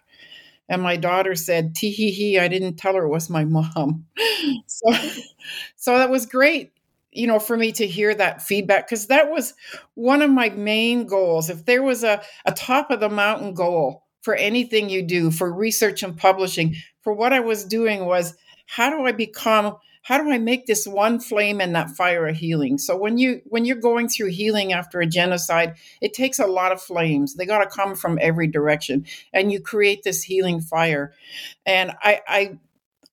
And 0.70 0.82
my 0.82 0.96
daughter 0.96 1.34
said, 1.34 1.74
tee 1.74 1.90
hee 1.90 2.12
hee, 2.12 2.38
I 2.38 2.48
didn't 2.48 2.76
tell 2.76 2.94
her 2.94 3.04
it 3.04 3.10
was 3.10 3.28
my 3.30 3.44
mom. 3.44 4.06
so, 4.66 4.92
so 5.76 5.98
that 5.98 6.10
was 6.10 6.26
great, 6.26 6.72
you 7.12 7.26
know, 7.26 7.38
for 7.40 7.56
me 7.56 7.72
to 7.72 7.86
hear 7.86 8.14
that 8.14 8.42
feedback 8.42 8.86
because 8.88 9.08
that 9.08 9.30
was 9.30 9.54
one 9.94 10.22
of 10.22 10.30
my 10.30 10.50
main 10.50 11.06
goals. 11.06 11.50
If 11.50 11.66
there 11.66 11.82
was 11.82 12.04
a, 12.04 12.22
a 12.46 12.52
top 12.52 12.90
of 12.90 13.00
the 13.00 13.10
mountain 13.10 13.54
goal 13.54 14.04
for 14.22 14.34
anything 14.34 14.88
you 14.90 15.02
do, 15.02 15.30
for 15.30 15.52
research 15.52 16.02
and 16.02 16.16
publishing, 16.16 16.76
for 17.02 17.12
what 17.12 17.32
I 17.32 17.40
was 17.40 17.64
doing 17.64 18.04
was 18.06 18.34
how 18.70 18.88
do 18.88 19.04
I 19.04 19.12
become 19.12 19.76
how 20.02 20.16
do 20.16 20.30
I 20.30 20.38
make 20.38 20.64
this 20.66 20.86
one 20.86 21.20
flame 21.20 21.60
and 21.60 21.74
that 21.74 21.90
fire 21.90 22.26
a 22.26 22.32
healing? 22.32 22.78
So 22.78 22.96
when 22.96 23.18
you 23.18 23.42
when 23.46 23.64
you're 23.64 23.76
going 23.76 24.08
through 24.08 24.30
healing 24.30 24.72
after 24.72 25.00
a 25.00 25.06
genocide, 25.06 25.74
it 26.00 26.14
takes 26.14 26.38
a 26.38 26.46
lot 26.46 26.72
of 26.72 26.80
flames. 26.80 27.34
They 27.34 27.44
got 27.44 27.62
to 27.62 27.68
come 27.68 27.94
from 27.94 28.18
every 28.20 28.46
direction, 28.46 29.04
and 29.32 29.52
you 29.52 29.60
create 29.60 30.04
this 30.04 30.22
healing 30.22 30.60
fire. 30.60 31.12
And 31.66 31.92
I, 32.02 32.20
I 32.26 32.58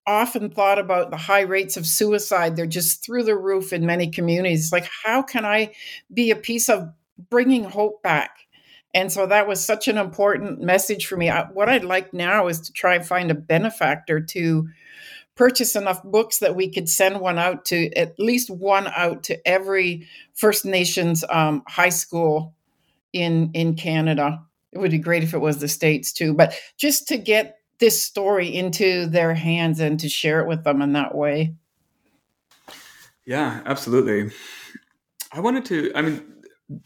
often 0.05 0.49
thought 0.49 0.79
about 0.79 1.11
the 1.11 1.17
high 1.17 1.41
rates 1.41 1.75
of 1.75 1.85
suicide. 1.85 2.55
They're 2.55 2.65
just 2.65 3.03
through 3.03 3.23
the 3.23 3.35
roof 3.35 3.73
in 3.73 3.85
many 3.85 4.09
communities. 4.09 4.71
Like, 4.71 4.87
how 5.03 5.21
can 5.21 5.43
I 5.43 5.73
be 6.13 6.31
a 6.31 6.35
piece 6.35 6.69
of 6.69 6.93
bringing 7.29 7.65
hope 7.65 8.01
back? 8.01 8.37
And 8.93 9.11
so 9.11 9.27
that 9.27 9.47
was 9.47 9.63
such 9.63 9.87
an 9.87 9.97
important 9.97 10.61
message 10.61 11.05
for 11.05 11.17
me. 11.17 11.29
I, 11.29 11.43
what 11.51 11.67
I'd 11.67 11.83
like 11.83 12.13
now 12.13 12.47
is 12.47 12.61
to 12.61 12.71
try 12.71 12.95
and 12.95 13.05
find 13.05 13.29
a 13.29 13.35
benefactor 13.35 14.21
to 14.21 14.69
purchase 15.37 15.75
enough 15.75 16.03
books 16.03 16.39
that 16.39 16.55
we 16.55 16.67
could 16.67 16.89
send 16.89 17.21
one 17.21 17.37
out 17.37 17.63
to 17.65 17.93
at 17.93 18.19
least 18.19 18.49
one 18.49 18.87
out 18.95 19.23
to 19.23 19.47
every 19.47 20.07
First 20.33 20.65
Nations 20.65 21.23
um, 21.29 21.63
high 21.67 21.89
school 21.89 22.55
in 23.13 23.51
in 23.53 23.75
Canada. 23.75 24.43
It 24.73 24.79
would 24.79 24.91
be 24.91 24.97
great 24.97 25.23
if 25.23 25.33
it 25.33 25.39
was 25.39 25.59
the 25.59 25.67
states 25.67 26.11
too, 26.11 26.33
but 26.33 26.53
just 26.77 27.07
to 27.07 27.17
get 27.17 27.59
this 27.79 28.01
story 28.01 28.53
into 28.53 29.05
their 29.05 29.33
hands 29.33 29.79
and 29.79 29.99
to 29.99 30.09
share 30.09 30.41
it 30.41 30.47
with 30.47 30.63
them 30.63 30.81
in 30.81 30.93
that 30.93 31.15
way. 31.15 31.53
Yeah, 33.25 33.61
absolutely. 33.65 34.31
I 35.31 35.39
wanted 35.39 35.65
to. 35.65 35.91
I 35.95 36.01
mean, 36.01 36.23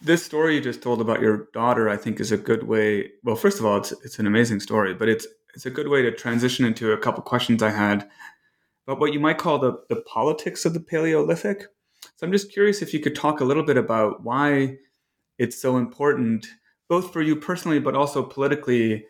this 0.01 0.23
story 0.23 0.55
you 0.55 0.61
just 0.61 0.81
told 0.81 1.01
about 1.01 1.21
your 1.21 1.47
daughter, 1.53 1.89
I 1.89 1.97
think, 1.97 2.19
is 2.19 2.31
a 2.31 2.37
good 2.37 2.63
way. 2.63 3.11
Well, 3.23 3.35
first 3.35 3.59
of 3.59 3.65
all, 3.65 3.77
it's 3.77 3.91
it's 4.03 4.19
an 4.19 4.27
amazing 4.27 4.59
story, 4.59 4.93
but 4.93 5.07
it's 5.07 5.25
it's 5.53 5.65
a 5.65 5.69
good 5.69 5.87
way 5.87 6.01
to 6.01 6.11
transition 6.11 6.65
into 6.65 6.91
a 6.91 6.97
couple 6.97 7.23
questions 7.23 7.61
I 7.61 7.71
had 7.71 8.09
what 8.99 9.13
you 9.13 9.19
might 9.19 9.37
call 9.37 9.59
the 9.59 9.73
the 9.89 10.01
politics 10.01 10.65
of 10.65 10.73
the 10.73 10.79
Paleolithic. 10.79 11.67
So 12.15 12.25
I'm 12.25 12.31
just 12.31 12.51
curious 12.51 12.81
if 12.81 12.93
you 12.93 12.99
could 12.99 13.15
talk 13.15 13.39
a 13.39 13.45
little 13.45 13.63
bit 13.63 13.77
about 13.77 14.23
why 14.23 14.77
it's 15.37 15.59
so 15.59 15.77
important, 15.77 16.47
both 16.87 17.11
for 17.13 17.21
you 17.21 17.35
personally, 17.35 17.79
but 17.79 17.95
also 17.95 18.23
politically, 18.23 19.05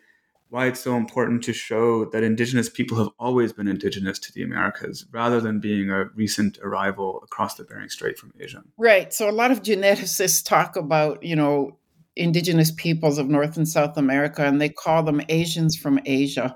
why 0.48 0.66
it's 0.66 0.80
so 0.80 0.96
important 0.96 1.42
to 1.44 1.52
show 1.52 2.04
that 2.06 2.22
indigenous 2.22 2.68
people 2.68 2.98
have 2.98 3.08
always 3.18 3.54
been 3.54 3.68
indigenous 3.68 4.18
to 4.18 4.32
the 4.32 4.42
Americas 4.42 5.06
rather 5.10 5.40
than 5.40 5.60
being 5.60 5.88
a 5.90 6.04
recent 6.14 6.58
arrival 6.62 7.20
across 7.24 7.54
the 7.54 7.64
Bering 7.64 7.88
Strait 7.88 8.18
from 8.18 8.32
Asia. 8.38 8.62
Right. 8.76 9.12
So 9.14 9.30
a 9.30 9.32
lot 9.32 9.50
of 9.50 9.62
geneticists 9.62 10.44
talk 10.44 10.76
about, 10.76 11.22
you 11.22 11.34
know, 11.34 11.78
indigenous 12.16 12.70
peoples 12.70 13.16
of 13.16 13.28
North 13.28 13.56
and 13.56 13.66
South 13.66 13.96
America, 13.96 14.44
and 14.44 14.60
they 14.60 14.68
call 14.68 15.02
them 15.02 15.22
Asians 15.30 15.74
from 15.74 15.98
Asia. 16.04 16.54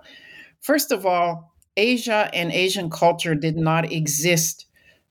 First 0.61 0.93
of 0.93 1.07
all, 1.07 1.56
Asia 1.77 2.31
and 2.33 2.53
Asian 2.53 2.91
culture 2.91 3.35
did 3.35 3.57
not 3.57 3.91
exist 3.93 4.67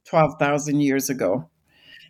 12,000 0.05 0.79
years 0.79 1.09
ago. 1.09 1.49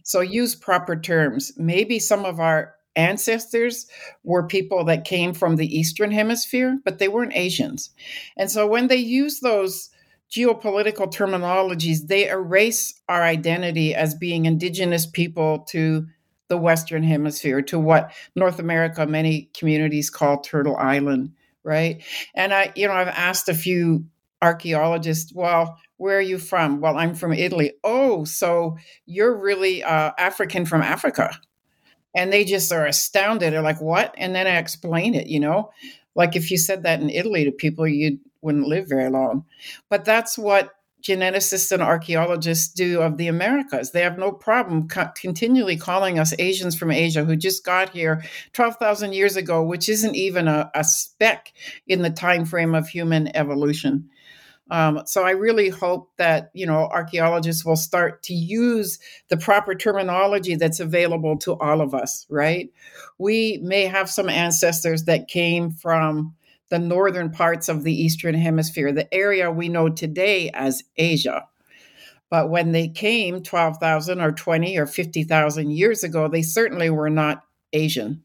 So 0.04 0.22
use 0.22 0.56
proper 0.56 0.96
terms. 0.96 1.52
Maybe 1.58 2.00
some 2.00 2.26
of 2.26 2.40
our 2.40 2.76
ancestors 2.96 3.88
were 4.24 4.48
people 4.48 4.86
that 4.86 5.04
came 5.04 5.34
from 5.34 5.56
the 5.56 5.78
Eastern 5.78 6.12
Hemisphere, 6.12 6.80
but 6.86 7.00
they 7.00 7.08
weren't 7.08 7.36
Asians. 7.36 7.90
And 8.38 8.50
so 8.50 8.68
when 8.68 8.88
they 8.88 8.98
use 8.98 9.40
those 9.40 9.90
geopolitical 10.32 11.12
terminologies, 11.12 12.08
they 12.08 12.30
erase 12.30 12.94
our 13.10 13.24
identity 13.24 13.94
as 13.94 14.16
being 14.16 14.46
indigenous 14.46 15.06
people 15.06 15.60
to 15.70 16.08
the 16.48 16.58
Western 16.58 17.04
Hemisphere, 17.04 17.62
to 17.64 17.80
what 17.80 18.12
North 18.36 18.60
America, 18.60 19.06
many 19.06 19.50
communities 19.58 20.10
call 20.10 20.40
Turtle 20.40 20.78
Island, 20.78 21.34
right? 21.64 22.04
And 22.36 22.54
I, 22.54 22.72
you 22.76 22.88
know, 22.88 22.94
I've 22.94 23.08
asked 23.08 23.50
a 23.50 23.54
few 23.54 24.06
archaeologists, 24.46 25.34
well, 25.34 25.78
where 25.98 26.18
are 26.18 26.22
you 26.22 26.38
from? 26.38 26.82
Well, 26.82 26.98
I'm 26.98 27.16
from 27.16 27.34
Italy. 27.34 27.74
Oh, 27.84 28.26
so 28.26 28.78
you're 29.06 29.36
really 29.36 29.84
uh, 29.84 30.12
African 30.18 30.66
from 30.66 30.82
Africa 30.82 31.32
and 32.16 32.32
they 32.32 32.46
just 32.46 32.72
are 32.72 32.86
astounded. 32.86 33.54
They're 33.54 33.62
like, 33.62 33.82
"What?" 33.82 34.16
And 34.18 34.34
then 34.34 34.48
I 34.48 34.58
explain 34.58 35.14
it. 35.14 35.28
You 35.28 35.42
know, 35.42 35.72
like 36.16 36.36
if 36.36 36.50
you 36.50 36.58
said 36.58 36.84
that 36.84 37.02
in 37.02 37.10
Italy 37.10 37.44
to 37.44 37.52
people, 37.52 37.88
you 37.88 38.20
wouldn't 38.42 38.68
live 38.68 38.88
very 38.88 39.10
long. 39.10 39.46
But 39.90 40.06
that's 40.06 40.38
what 40.38 40.72
geneticists 41.04 41.72
and 41.72 41.84
archaeologists 41.84 42.74
do 42.74 43.02
of 43.02 43.18
the 43.18 43.28
Americas. 43.28 43.92
They 43.92 44.02
have 44.02 44.18
no 44.18 44.32
problem 44.32 44.88
co- 44.88 45.12
continually 45.16 45.78
calling 45.78 46.18
us 46.18 46.34
Asians 46.40 46.76
from 46.76 46.90
Asia 46.90 47.24
who 47.24 47.36
just 47.36 47.64
got 47.64 47.90
here 47.90 48.24
12,000 48.54 49.14
years 49.14 49.36
ago, 49.36 49.62
which 49.62 49.88
isn't 49.88 50.16
even 50.16 50.48
a, 50.48 50.72
a 50.74 50.84
speck 50.84 51.54
in 51.86 52.02
the 52.02 52.10
time 52.10 52.44
frame 52.44 52.74
of 52.74 52.88
human 52.88 53.36
evolution. 53.36 54.10
Um, 54.72 55.04
so 55.06 55.24
I 55.24 55.32
really 55.32 55.70
hope 55.70 56.10
that 56.18 56.50
you 56.54 56.66
know 56.66 56.88
archaeologists 56.88 57.64
will 57.64 57.76
start 57.76 58.24
to 58.24 58.34
use 58.34 59.00
the 59.30 59.38
proper 59.38 59.76
terminology 59.76 60.56
that's 60.56 60.80
available 60.80 61.38
to 61.40 61.54
all 61.54 61.82
of 61.82 61.94
us. 61.94 62.26
Right? 62.30 62.72
We 63.18 63.60
may 63.62 63.86
have 63.86 64.10
some 64.10 64.30
ancestors 64.30 65.04
that 65.06 65.28
came 65.28 65.72
from 65.72 66.36
the 66.70 66.80
northern 66.80 67.30
parts 67.30 67.70
of 67.70 67.84
the 67.84 67.94
eastern 67.94 68.34
hemisphere, 68.36 68.92
the 68.92 69.14
area 69.14 69.52
we 69.52 69.70
know 69.70 69.90
today 69.90 70.50
as 70.54 70.84
Asia. 70.98 71.48
But 72.30 72.50
when 72.50 72.72
they 72.72 72.88
came 72.88 73.44
12,000 73.44 74.20
or 74.20 74.32
20 74.32 74.78
or 74.78 74.88
50,000 74.88 75.72
years 75.72 76.04
ago, 76.04 76.28
they 76.28 76.42
certainly 76.42 76.90
were 76.90 77.10
not 77.10 77.44
Asian. 77.72 78.25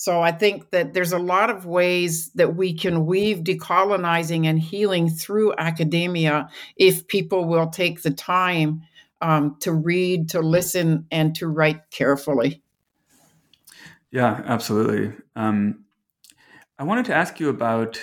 So 0.00 0.20
I 0.20 0.30
think 0.30 0.70
that 0.70 0.94
there's 0.94 1.12
a 1.12 1.18
lot 1.18 1.50
of 1.50 1.66
ways 1.66 2.30
that 2.34 2.54
we 2.54 2.72
can 2.72 3.04
weave 3.04 3.38
decolonizing 3.38 4.46
and 4.46 4.56
healing 4.56 5.10
through 5.10 5.54
academia 5.58 6.48
if 6.76 7.08
people 7.08 7.46
will 7.46 7.68
take 7.68 8.02
the 8.02 8.12
time 8.12 8.82
um, 9.20 9.56
to 9.58 9.72
read, 9.72 10.28
to 10.28 10.40
listen, 10.40 11.08
and 11.10 11.34
to 11.34 11.48
write 11.48 11.90
carefully. 11.90 12.62
Yeah, 14.12 14.40
absolutely. 14.46 15.16
Um, 15.34 15.84
I 16.78 16.84
wanted 16.84 17.06
to 17.06 17.14
ask 17.16 17.40
you 17.40 17.48
about 17.48 18.00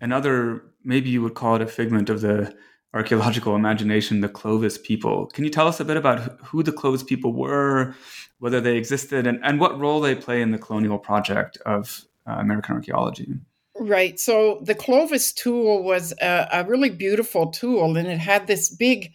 another, 0.00 0.62
maybe 0.82 1.10
you 1.10 1.20
would 1.20 1.34
call 1.34 1.56
it 1.56 1.60
a 1.60 1.66
figment 1.66 2.08
of 2.08 2.22
the 2.22 2.56
archaeological 2.94 3.54
imagination, 3.54 4.22
the 4.22 4.30
Clovis 4.30 4.78
people. 4.78 5.26
Can 5.26 5.44
you 5.44 5.50
tell 5.50 5.68
us 5.68 5.78
a 5.78 5.84
bit 5.84 5.98
about 5.98 6.40
who 6.46 6.62
the 6.62 6.72
Clovis 6.72 7.02
people 7.02 7.34
were, 7.34 7.94
whether 8.38 8.60
they 8.60 8.76
existed, 8.76 9.26
and, 9.26 9.40
and 9.42 9.60
what 9.60 9.78
role 9.78 10.00
they 10.00 10.14
play 10.14 10.42
in 10.42 10.50
the 10.50 10.58
colonial 10.58 10.98
project 10.98 11.58
of 11.66 12.04
uh, 12.26 12.32
American 12.32 12.76
archaeology? 12.76 13.34
Right. 13.80 14.18
So 14.18 14.60
the 14.62 14.74
Clovis 14.74 15.32
tool 15.32 15.84
was 15.84 16.12
a, 16.20 16.48
a, 16.52 16.64
really 16.64 16.90
beautiful 16.90 17.50
tool, 17.50 17.96
and 17.96 18.08
it 18.08 18.18
had 18.18 18.46
this 18.46 18.68
big 18.68 19.12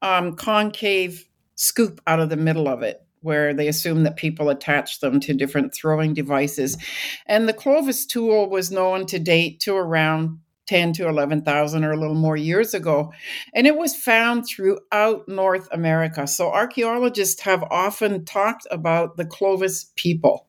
um, 0.00 0.36
concave 0.36 1.28
scoop 1.54 2.00
out 2.06 2.20
of 2.20 2.28
the 2.28 2.36
middle 2.36 2.68
of 2.68 2.82
it 2.82 3.02
where 3.26 3.52
they 3.52 3.66
assumed 3.66 4.06
that 4.06 4.16
people 4.16 4.48
attached 4.48 5.00
them 5.00 5.18
to 5.18 5.34
different 5.34 5.74
throwing 5.74 6.14
devices. 6.14 6.78
And 7.26 7.48
the 7.48 7.52
Clovis 7.52 8.06
tool 8.06 8.48
was 8.48 8.70
known 8.70 9.04
to 9.06 9.18
date 9.18 9.58
to 9.60 9.74
around 9.74 10.38
10 10.66 10.92
to 10.94 11.08
11,000 11.08 11.84
or 11.84 11.92
a 11.92 11.96
little 11.96 12.14
more 12.14 12.36
years 12.36 12.74
ago. 12.74 13.12
And 13.54 13.66
it 13.66 13.76
was 13.76 13.96
found 13.96 14.46
throughout 14.46 15.28
North 15.28 15.68
America. 15.72 16.26
So 16.26 16.50
archaeologists 16.50 17.40
have 17.42 17.62
often 17.64 18.24
talked 18.24 18.66
about 18.70 19.16
the 19.16 19.24
Clovis 19.24 19.92
people. 19.96 20.46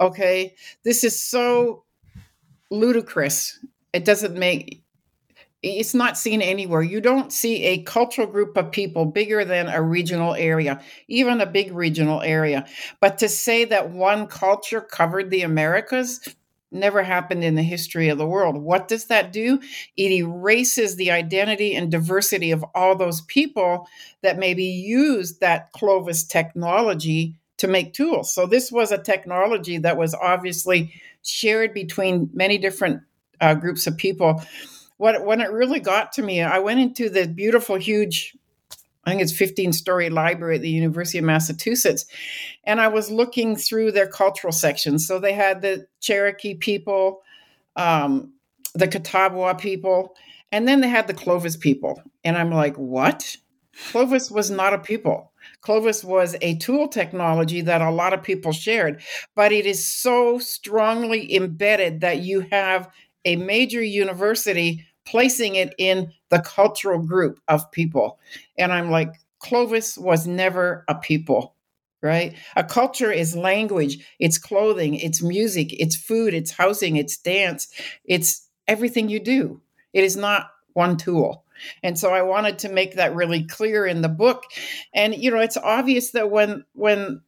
Okay. 0.00 0.54
This 0.84 1.04
is 1.04 1.22
so 1.22 1.84
ludicrous. 2.70 3.58
It 3.92 4.04
doesn't 4.04 4.36
make 4.36 4.82
it's 5.62 5.94
not 5.94 6.16
seen 6.16 6.40
anywhere. 6.40 6.82
You 6.82 7.00
don't 7.00 7.32
see 7.32 7.64
a 7.64 7.82
cultural 7.82 8.28
group 8.28 8.56
of 8.56 8.70
people 8.70 9.06
bigger 9.06 9.44
than 9.44 9.68
a 9.68 9.82
regional 9.82 10.34
area, 10.34 10.80
even 11.08 11.40
a 11.40 11.46
big 11.46 11.72
regional 11.72 12.20
area. 12.20 12.64
But 13.00 13.18
to 13.18 13.28
say 13.28 13.64
that 13.64 13.90
one 13.90 14.28
culture 14.28 14.80
covered 14.80 15.30
the 15.30 15.42
Americas, 15.42 16.20
never 16.70 17.02
happened 17.02 17.44
in 17.44 17.54
the 17.54 17.62
history 17.62 18.08
of 18.08 18.18
the 18.18 18.26
world. 18.26 18.56
What 18.56 18.88
does 18.88 19.06
that 19.06 19.32
do? 19.32 19.60
It 19.96 20.12
erases 20.12 20.96
the 20.96 21.10
identity 21.10 21.74
and 21.74 21.90
diversity 21.90 22.50
of 22.50 22.64
all 22.74 22.94
those 22.94 23.22
people 23.22 23.88
that 24.22 24.38
maybe 24.38 24.64
used 24.64 25.40
that 25.40 25.72
Clovis 25.72 26.24
technology 26.24 27.36
to 27.58 27.68
make 27.68 27.92
tools. 27.92 28.32
So 28.32 28.46
this 28.46 28.70
was 28.70 28.92
a 28.92 29.02
technology 29.02 29.78
that 29.78 29.96
was 29.96 30.14
obviously 30.14 30.92
shared 31.22 31.74
between 31.74 32.30
many 32.32 32.58
different 32.58 33.02
uh, 33.40 33.54
groups 33.54 33.86
of 33.86 33.96
people. 33.96 34.42
What 34.96 35.24
when 35.24 35.40
it 35.40 35.50
really 35.50 35.80
got 35.80 36.12
to 36.12 36.22
me, 36.22 36.42
I 36.42 36.58
went 36.58 36.80
into 36.80 37.08
the 37.08 37.26
beautiful, 37.26 37.76
huge 37.76 38.36
I 39.08 39.12
think 39.12 39.22
it's 39.22 39.32
15 39.32 39.72
story 39.72 40.10
library 40.10 40.56
at 40.56 40.60
the 40.60 40.68
University 40.68 41.16
of 41.16 41.24
Massachusetts. 41.24 42.04
And 42.64 42.78
I 42.78 42.88
was 42.88 43.10
looking 43.10 43.56
through 43.56 43.92
their 43.92 44.06
cultural 44.06 44.52
sections. 44.52 45.06
So 45.06 45.18
they 45.18 45.32
had 45.32 45.62
the 45.62 45.86
Cherokee 46.00 46.54
people, 46.54 47.22
um, 47.76 48.34
the 48.74 48.86
Catawba 48.86 49.54
people, 49.54 50.14
and 50.52 50.68
then 50.68 50.82
they 50.82 50.88
had 50.88 51.06
the 51.06 51.14
Clovis 51.14 51.56
people. 51.56 52.02
And 52.22 52.36
I'm 52.36 52.50
like, 52.50 52.76
what? 52.76 53.34
Clovis 53.90 54.30
was 54.30 54.50
not 54.50 54.74
a 54.74 54.78
people. 54.78 55.32
Clovis 55.62 56.04
was 56.04 56.36
a 56.42 56.56
tool 56.56 56.86
technology 56.86 57.62
that 57.62 57.80
a 57.80 57.90
lot 57.90 58.12
of 58.12 58.22
people 58.22 58.52
shared, 58.52 59.00
but 59.34 59.52
it 59.52 59.64
is 59.64 59.88
so 59.88 60.38
strongly 60.38 61.34
embedded 61.34 62.02
that 62.02 62.18
you 62.18 62.40
have 62.50 62.90
a 63.24 63.36
major 63.36 63.82
university 63.82 64.84
placing 65.08 65.54
it 65.54 65.74
in 65.78 66.12
the 66.28 66.40
cultural 66.40 66.98
group 66.98 67.40
of 67.48 67.70
people. 67.72 68.18
And 68.58 68.72
I'm 68.72 68.90
like, 68.90 69.14
Clovis 69.38 69.96
was 69.96 70.26
never 70.26 70.84
a 70.88 70.94
people, 70.94 71.54
right? 72.02 72.36
A 72.56 72.64
culture 72.64 73.10
is 73.10 73.36
language, 73.36 74.04
it's 74.18 74.38
clothing, 74.38 74.94
it's 74.94 75.22
music, 75.22 75.72
it's 75.72 75.96
food, 75.96 76.34
it's 76.34 76.50
housing, 76.50 76.96
it's 76.96 77.16
dance, 77.16 77.68
it's 78.04 78.48
everything 78.66 79.08
you 79.08 79.20
do. 79.20 79.60
It 79.92 80.04
is 80.04 80.16
not 80.16 80.50
one 80.74 80.96
tool. 80.96 81.44
And 81.82 81.98
so 81.98 82.12
I 82.12 82.22
wanted 82.22 82.58
to 82.60 82.68
make 82.68 82.94
that 82.94 83.14
really 83.14 83.44
clear 83.44 83.86
in 83.86 84.02
the 84.02 84.08
book. 84.08 84.44
And 84.94 85.14
you 85.14 85.30
know, 85.30 85.40
it's 85.40 85.56
obvious 85.56 86.10
that 86.12 86.30
when 86.30 86.64
when 86.74 87.22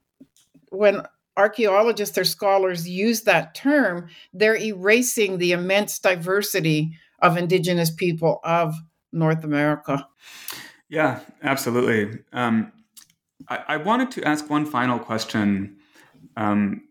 when 0.70 1.02
archaeologists 1.36 2.18
or 2.18 2.24
scholars 2.24 2.88
use 2.88 3.22
that 3.22 3.54
term, 3.54 4.08
they're 4.32 4.56
erasing 4.56 5.38
the 5.38 5.52
immense 5.52 5.98
diversity 5.98 6.92
of 7.22 7.36
indigenous 7.36 7.90
people 7.90 8.40
of 8.44 8.74
North 9.12 9.44
America. 9.44 10.06
Yeah, 10.88 11.20
absolutely. 11.42 12.20
Um, 12.32 12.72
I, 13.48 13.64
I, 13.68 13.76
wanted 13.76 14.10
to 14.12 14.24
ask 14.24 14.50
one 14.50 14.66
final 14.66 14.98
question. 14.98 15.76
Um, 16.36 16.82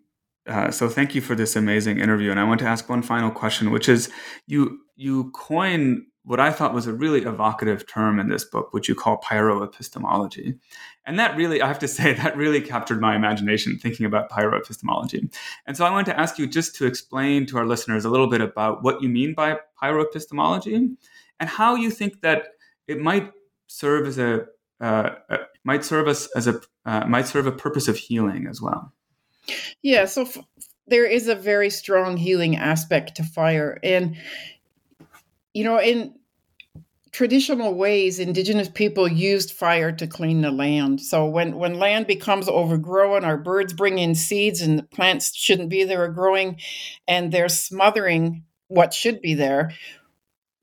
uh, 0.47 0.71
so 0.71 0.89
thank 0.89 1.15
you 1.15 1.21
for 1.21 1.35
this 1.35 1.55
amazing 1.55 1.99
interview, 1.99 2.31
and 2.31 2.39
I 2.39 2.43
want 2.43 2.59
to 2.61 2.65
ask 2.65 2.89
one 2.89 3.01
final 3.01 3.29
question, 3.29 3.71
which 3.71 3.89
is 3.89 4.09
you 4.47 4.79
you 4.95 5.31
coin 5.31 6.05
what 6.29 6.39
I 6.39 6.51
thought 6.51 6.75
was 6.75 6.85
a 6.85 6.93
really 6.93 7.23
evocative 7.23 7.87
term 7.87 8.19
in 8.19 8.29
this 8.29 8.43
book, 8.43 8.71
which 8.71 8.87
you 8.87 8.93
call 8.93 9.19
pyroepistemology. 9.19 10.59
And 11.03 11.17
that 11.17 11.35
really, 11.35 11.59
I 11.59 11.67
have 11.67 11.79
to 11.79 11.87
say, 11.97 12.13
that 12.13 12.37
really 12.37 12.61
captured 12.61 13.01
my 13.01 13.15
imagination 13.15 13.79
thinking 13.79 14.05
about 14.05 14.29
pyroepistemology. 14.29 15.33
And 15.65 15.75
so 15.75 15.85
I 15.85 15.89
wanted 15.89 16.11
to 16.11 16.19
ask 16.19 16.37
you 16.37 16.45
just 16.45 16.75
to 16.75 16.85
explain 16.85 17.47
to 17.47 17.57
our 17.57 17.65
listeners 17.65 18.05
a 18.05 18.11
little 18.11 18.27
bit 18.27 18.41
about 18.41 18.83
what 18.83 19.01
you 19.01 19.09
mean 19.09 19.33
by 19.33 19.57
pyroepistemology 19.81 20.95
and 21.39 21.49
how 21.49 21.73
you 21.73 21.89
think 21.89 22.21
that 22.21 22.49
it 22.87 22.99
might 22.99 23.31
serve 23.65 24.05
as 24.05 24.19
a 24.19 24.45
uh, 24.79 25.15
uh, 25.31 25.37
might 25.63 25.83
serve 25.83 26.07
us 26.07 26.29
as 26.35 26.45
a 26.45 26.61
uh, 26.85 27.07
might 27.07 27.27
serve 27.27 27.47
a 27.47 27.51
purpose 27.51 27.87
of 27.87 27.97
healing 27.97 28.45
as 28.47 28.61
well. 28.61 28.93
Yeah, 29.81 30.05
so 30.05 30.21
f- 30.21 30.37
there 30.85 31.07
is 31.07 31.27
a 31.27 31.33
very 31.33 31.71
strong 31.71 32.17
healing 32.17 32.55
aspect 32.55 33.15
to 33.15 33.23
fire, 33.23 33.79
and 33.81 34.15
you 35.55 35.63
know, 35.63 35.81
in 35.81 36.18
traditional 37.11 37.73
ways, 37.73 38.19
indigenous 38.19 38.69
people 38.69 39.07
used 39.07 39.51
fire 39.51 39.91
to 39.93 40.07
clean 40.07 40.41
the 40.41 40.51
land. 40.51 41.01
So 41.01 41.25
when 41.25 41.55
when 41.55 41.75
land 41.75 42.07
becomes 42.07 42.47
overgrown, 42.47 43.25
our 43.25 43.37
birds 43.37 43.73
bring 43.73 43.97
in 43.97 44.15
seeds, 44.15 44.61
and 44.61 44.79
the 44.79 44.83
plants 44.83 45.35
shouldn't 45.35 45.69
be 45.69 45.83
there 45.83 46.03
are 46.03 46.09
growing, 46.09 46.59
and 47.07 47.31
they're 47.31 47.49
smothering 47.49 48.43
what 48.67 48.93
should 48.93 49.21
be 49.21 49.33
there 49.33 49.71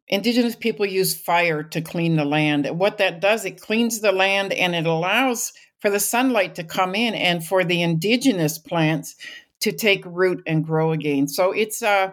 indigenous 0.08 0.54
people 0.56 0.86
use 0.86 1.16
fire 1.16 1.62
to 1.62 1.80
clean 1.80 2.16
the 2.16 2.24
land. 2.24 2.66
And 2.66 2.78
What 2.78 2.98
that 2.98 3.20
does, 3.20 3.44
it 3.44 3.60
cleans 3.60 4.00
the 4.00 4.12
land 4.12 4.52
and 4.52 4.74
it 4.74 4.86
allows 4.86 5.52
for 5.80 5.90
the 5.90 6.00
sunlight 6.00 6.54
to 6.56 6.64
come 6.64 6.94
in 6.94 7.14
and 7.14 7.44
for 7.44 7.64
the 7.64 7.82
indigenous 7.82 8.58
plants 8.58 9.16
to 9.60 9.72
take 9.72 10.04
root 10.06 10.42
and 10.46 10.64
grow 10.64 10.92
again. 10.92 11.28
So 11.28 11.52
it's 11.52 11.82
uh 11.82 12.12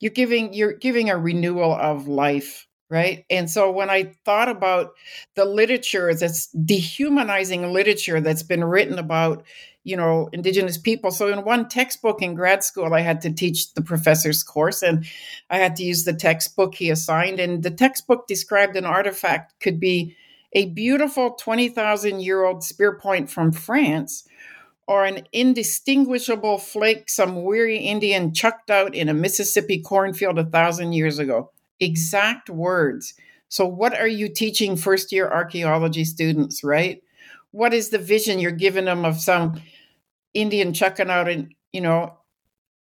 you're 0.00 0.12
giving 0.12 0.52
you're 0.52 0.72
giving 0.72 1.10
a 1.10 1.18
renewal 1.18 1.74
of 1.74 2.08
life 2.08 2.66
right? 2.90 3.24
And 3.30 3.48
so 3.48 3.70
when 3.70 3.88
i 3.88 4.12
thought 4.24 4.48
about 4.48 4.92
the 5.36 5.44
literature 5.44 6.12
that's 6.14 6.48
dehumanizing 6.48 7.72
literature 7.72 8.20
that's 8.20 8.42
been 8.42 8.64
written 8.64 8.98
about 8.98 9.44
you 9.84 9.96
know 9.96 10.28
indigenous 10.32 10.76
people. 10.76 11.10
So 11.10 11.28
in 11.28 11.44
one 11.44 11.68
textbook 11.68 12.20
in 12.20 12.34
grad 12.34 12.62
school 12.64 12.92
i 12.92 13.00
had 13.00 13.20
to 13.22 13.32
teach 13.32 13.72
the 13.74 13.82
professor's 13.82 14.42
course 14.42 14.82
and 14.82 15.06
i 15.48 15.58
had 15.58 15.76
to 15.76 15.84
use 15.84 16.04
the 16.04 16.12
textbook 16.12 16.74
he 16.74 16.90
assigned 16.90 17.40
and 17.40 17.62
the 17.62 17.70
textbook 17.70 18.26
described 18.26 18.76
an 18.76 18.84
artifact 18.84 19.54
could 19.60 19.80
be 19.80 20.16
a 20.52 20.66
beautiful 20.70 21.30
20,000 21.34 22.20
year 22.20 22.44
old 22.44 22.62
spear 22.64 22.98
point 22.98 23.30
from 23.30 23.52
france 23.52 24.26
or 24.88 25.04
an 25.04 25.22
indistinguishable 25.32 26.58
flake 26.58 27.08
some 27.08 27.44
weary 27.44 27.78
indian 27.78 28.34
chucked 28.34 28.70
out 28.70 28.94
in 28.94 29.08
a 29.08 29.14
mississippi 29.14 29.80
cornfield 29.80 30.38
a 30.38 30.44
thousand 30.44 30.92
years 30.92 31.18
ago 31.18 31.50
exact 31.80 32.50
words. 32.50 33.14
So 33.48 33.66
what 33.66 33.98
are 33.98 34.08
you 34.08 34.28
teaching 34.28 34.76
first 34.76 35.12
year 35.12 35.28
archaeology 35.28 36.04
students 36.04 36.62
right? 36.62 37.02
What 37.52 37.74
is 37.74 37.88
the 37.88 37.98
vision 37.98 38.38
you're 38.38 38.52
giving 38.52 38.84
them 38.84 39.04
of 39.04 39.20
some 39.20 39.60
Indian 40.34 40.72
chucking 40.72 41.10
out 41.10 41.28
and 41.28 41.52
you 41.72 41.80
know 41.80 42.16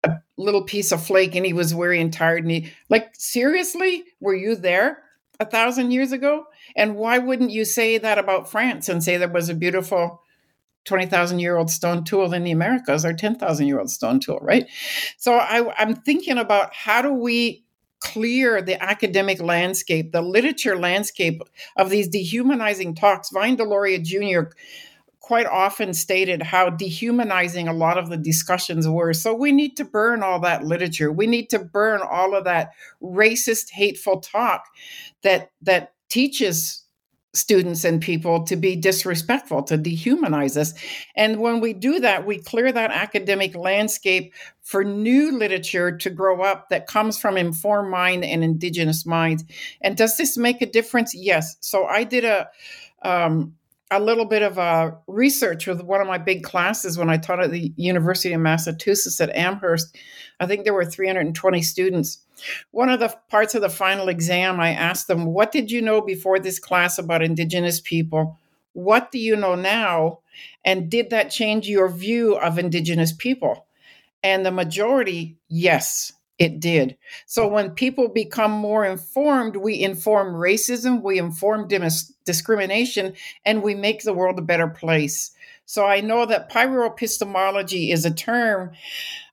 a 0.04 0.18
little 0.38 0.64
piece 0.64 0.92
of 0.92 1.04
flake 1.04 1.36
and 1.36 1.46
he 1.46 1.54
was 1.54 1.74
weary 1.74 2.00
and 2.00 2.14
tired 2.14 2.44
and 2.44 2.52
he 2.52 2.72
like 2.90 3.10
seriously 3.14 4.04
were 4.20 4.36
you 4.36 4.56
there 4.56 5.04
a 5.40 5.46
thousand 5.46 5.92
years 5.92 6.12
ago? 6.12 6.46
And 6.76 6.96
why 6.96 7.18
wouldn't 7.18 7.52
you 7.52 7.66
say 7.66 7.98
that 7.98 8.18
about 8.18 8.52
France 8.52 8.90
and 8.90 9.04
say 9.04 9.18
there 9.18 9.30
was 9.30 9.50
a 9.50 9.56
beautiful 9.56 10.22
20,000 10.86 11.40
year 11.40 11.58
old 11.58 11.70
stone 11.70 12.04
tool 12.04 12.34
in 12.34 12.44
the 12.44 12.52
Americas 12.52 13.06
or 13.06 13.14
10,000 13.14 13.68
year 13.68 13.80
old 13.80 13.90
stone 13.90 14.20
tool, 14.20 14.40
right? 14.42 14.68
So 15.18 15.36
I, 15.36 15.74
I'm 15.78 15.96
thinking 15.96 16.38
about 16.38 16.74
how 16.74 17.02
do 17.02 17.14
we 17.14 17.64
clear 18.00 18.62
the 18.62 18.82
academic 18.82 19.42
landscape, 19.42 20.12
the 20.12 20.22
literature 20.22 20.78
landscape 20.78 21.42
of 21.78 21.90
these 21.90 22.08
dehumanizing 22.08 22.96
talks. 22.96 23.30
Vine 23.30 23.58
Deloria 23.58 24.04
Jr. 24.04 24.52
quite 25.20 25.46
often 25.46 25.94
stated 25.94 26.42
how 26.42 26.70
dehumanizing 26.70 27.68
a 27.68 27.74
lot 27.74 27.98
of 27.98 28.10
the 28.10 28.18
discussions 28.18 28.88
were. 28.88 29.14
So 29.14 29.34
we 29.34 29.52
need 29.52 29.76
to 29.78 29.86
burn 29.86 30.24
all 30.24 30.40
that 30.42 30.64
literature. 30.64 31.12
We 31.12 31.28
need 31.28 31.50
to 31.50 31.60
burn 31.60 32.02
all 32.02 32.36
of 32.36 32.46
that 32.46 32.72
racist, 33.02 33.72
hateful 33.72 34.22
talk 34.22 34.66
that 35.24 35.52
that 35.62 35.94
teaches 36.10 36.86
students 37.34 37.84
and 37.84 38.02
people 38.02 38.44
to 38.44 38.56
be 38.56 38.76
disrespectful, 38.76 39.62
to 39.64 39.78
dehumanize 39.78 40.58
us. 40.58 40.74
And 41.16 41.40
when 41.40 41.60
we 41.60 41.74
do 41.74 42.00
that, 42.00 42.26
we 42.26 42.40
clear 42.40 42.72
that 42.72 42.92
academic 42.92 43.56
landscape 43.56 44.34
for 44.70 44.84
new 44.84 45.36
literature 45.36 45.98
to 45.98 46.12
grow 46.12 46.44
up 46.44 46.70
that 46.70 46.86
comes 46.86 47.18
from 47.18 47.38
informed 47.38 47.90
mind 47.90 48.24
and 48.24 48.44
indigenous 48.44 49.04
minds. 49.04 49.44
And 49.82 49.98
does 49.98 50.16
this 50.16 50.38
make 50.38 50.62
a 50.62 50.68
difference? 50.68 51.16
Yes. 51.16 51.58
So 51.60 51.86
I 51.86 52.04
did 52.04 52.24
a 52.24 52.48
um, 53.02 53.56
a 53.90 54.00
little 54.00 54.26
bit 54.26 54.44
of 54.44 54.60
uh, 54.60 54.92
research 55.08 55.66
with 55.66 55.82
one 55.82 56.02
of 56.02 56.06
my 56.06 56.20
big 56.20 56.44
classes 56.44 57.00
when 57.00 57.10
I 57.10 57.18
taught 57.18 57.44
at 57.44 57.50
the 57.50 57.74
University 57.78 58.32
of 58.32 58.42
Massachusetts 58.42 59.20
at 59.20 59.36
Amherst. 59.36 59.98
I 60.40 60.46
think 60.46 60.66
there 60.66 60.76
were 60.76 60.86
320 60.86 61.64
students. 61.64 62.20
One 62.70 62.90
of 62.90 63.00
the 63.00 63.18
parts 63.28 63.56
of 63.56 63.64
the 63.64 63.70
final 63.70 64.08
exam, 64.08 64.60
I 64.60 64.70
asked 64.70 65.08
them, 65.08 65.26
What 65.26 65.52
did 65.52 65.72
you 65.72 65.82
know 65.82 66.00
before 66.00 66.38
this 66.38 66.60
class 66.60 67.00
about 67.00 67.24
Indigenous 67.24 67.82
people? 67.82 68.38
What 68.74 69.12
do 69.12 69.18
you 69.18 69.36
know 69.36 69.56
now? 69.56 70.20
And 70.64 70.92
did 70.92 71.10
that 71.10 71.32
change 71.32 71.68
your 71.68 71.90
view 71.90 72.36
of 72.36 72.60
Indigenous 72.60 73.12
people? 73.12 73.66
And 74.24 74.46
the 74.46 74.52
majority, 74.52 75.38
yes 75.48 76.14
it 76.40 76.62
did. 76.62 76.98
So 77.26 77.48
when 77.48 77.72
people 77.72 78.08
become 78.08 78.52
more 78.52 78.86
informed, 78.86 79.58
we 79.58 79.84
inform 79.84 80.34
racism, 80.34 81.02
we 81.04 81.20
inform 81.20 81.68
discrimination, 82.24 83.14
and 83.46 83.62
we 83.62 83.76
make 83.76 84.04
the 84.04 84.14
world 84.14 84.40
a 84.40 84.42
better 84.42 84.68
place. 84.68 85.32
So 85.66 85.86
I 85.86 86.00
know 86.00 86.26
that 86.26 86.50
pyroepistemology 86.50 87.92
is 87.92 88.06
a 88.06 88.14
term 88.14 88.72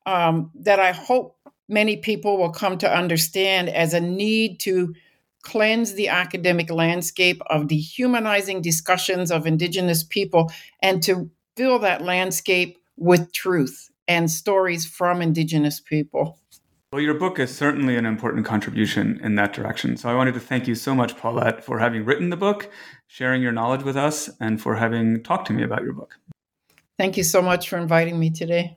um, 0.05 0.51
that 0.57 0.81
I 0.81 0.91
hope 0.91 1.37
many 1.69 1.97
people 1.97 2.39
will 2.39 2.51
come 2.51 2.77
to 2.79 2.93
understand 2.93 3.69
as 3.69 3.95
a 3.95 4.01
need 4.01 4.59
to 4.61 4.95
cleanse 5.43 5.95
the 5.95 6.09
academic 6.09 6.71
landscape 6.71 7.41
of 7.47 7.69
dehumanizing 7.69 8.63
discussions 8.63 9.31
of 9.31 9.47
Indigenous 9.47 10.03
people 10.03 10.51
and 10.83 11.01
to 11.05 11.31
fill 11.57 11.79
that 11.79 12.03
landscape 12.03 12.79
with 12.97 13.33
truth 13.33 13.91
and 14.09 14.31
stories 14.31 14.87
from 14.87 15.23
Indigenous 15.23 15.81
people. 15.81 16.39
Well, 16.93 17.03
your 17.03 17.15
book 17.15 17.39
is 17.39 17.55
certainly 17.55 17.97
an 17.97 18.07
important 18.07 18.47
contribution 18.47 19.21
in 19.23 19.35
that 19.35 19.53
direction. 19.53 19.97
So 19.97 20.09
I 20.09 20.15
wanted 20.15 20.35
to 20.35 20.41
thank 20.41 20.69
you 20.69 20.75
so 20.75 20.95
much, 20.95 21.17
Paulette, 21.17 21.65
for 21.65 21.79
having 21.79 22.05
written 22.05 22.31
the 22.31 22.37
book, 22.37 22.71
sharing 23.09 23.43
your 23.43 23.53
knowledge 23.53 23.83
with 23.83 23.97
us, 23.97 24.31
and 24.41 24.61
for 24.61 24.77
having 24.77 25.23
talked 25.23 25.49
to 25.49 25.53
me 25.53 25.63
about 25.65 25.83
your 25.83 25.93
book. 25.93 26.15
Thank 26.97 27.17
you 27.17 27.25
so 27.25 27.43
much 27.43 27.69
for 27.69 27.77
inviting 27.77 28.19
me 28.19 28.31
today. 28.31 28.77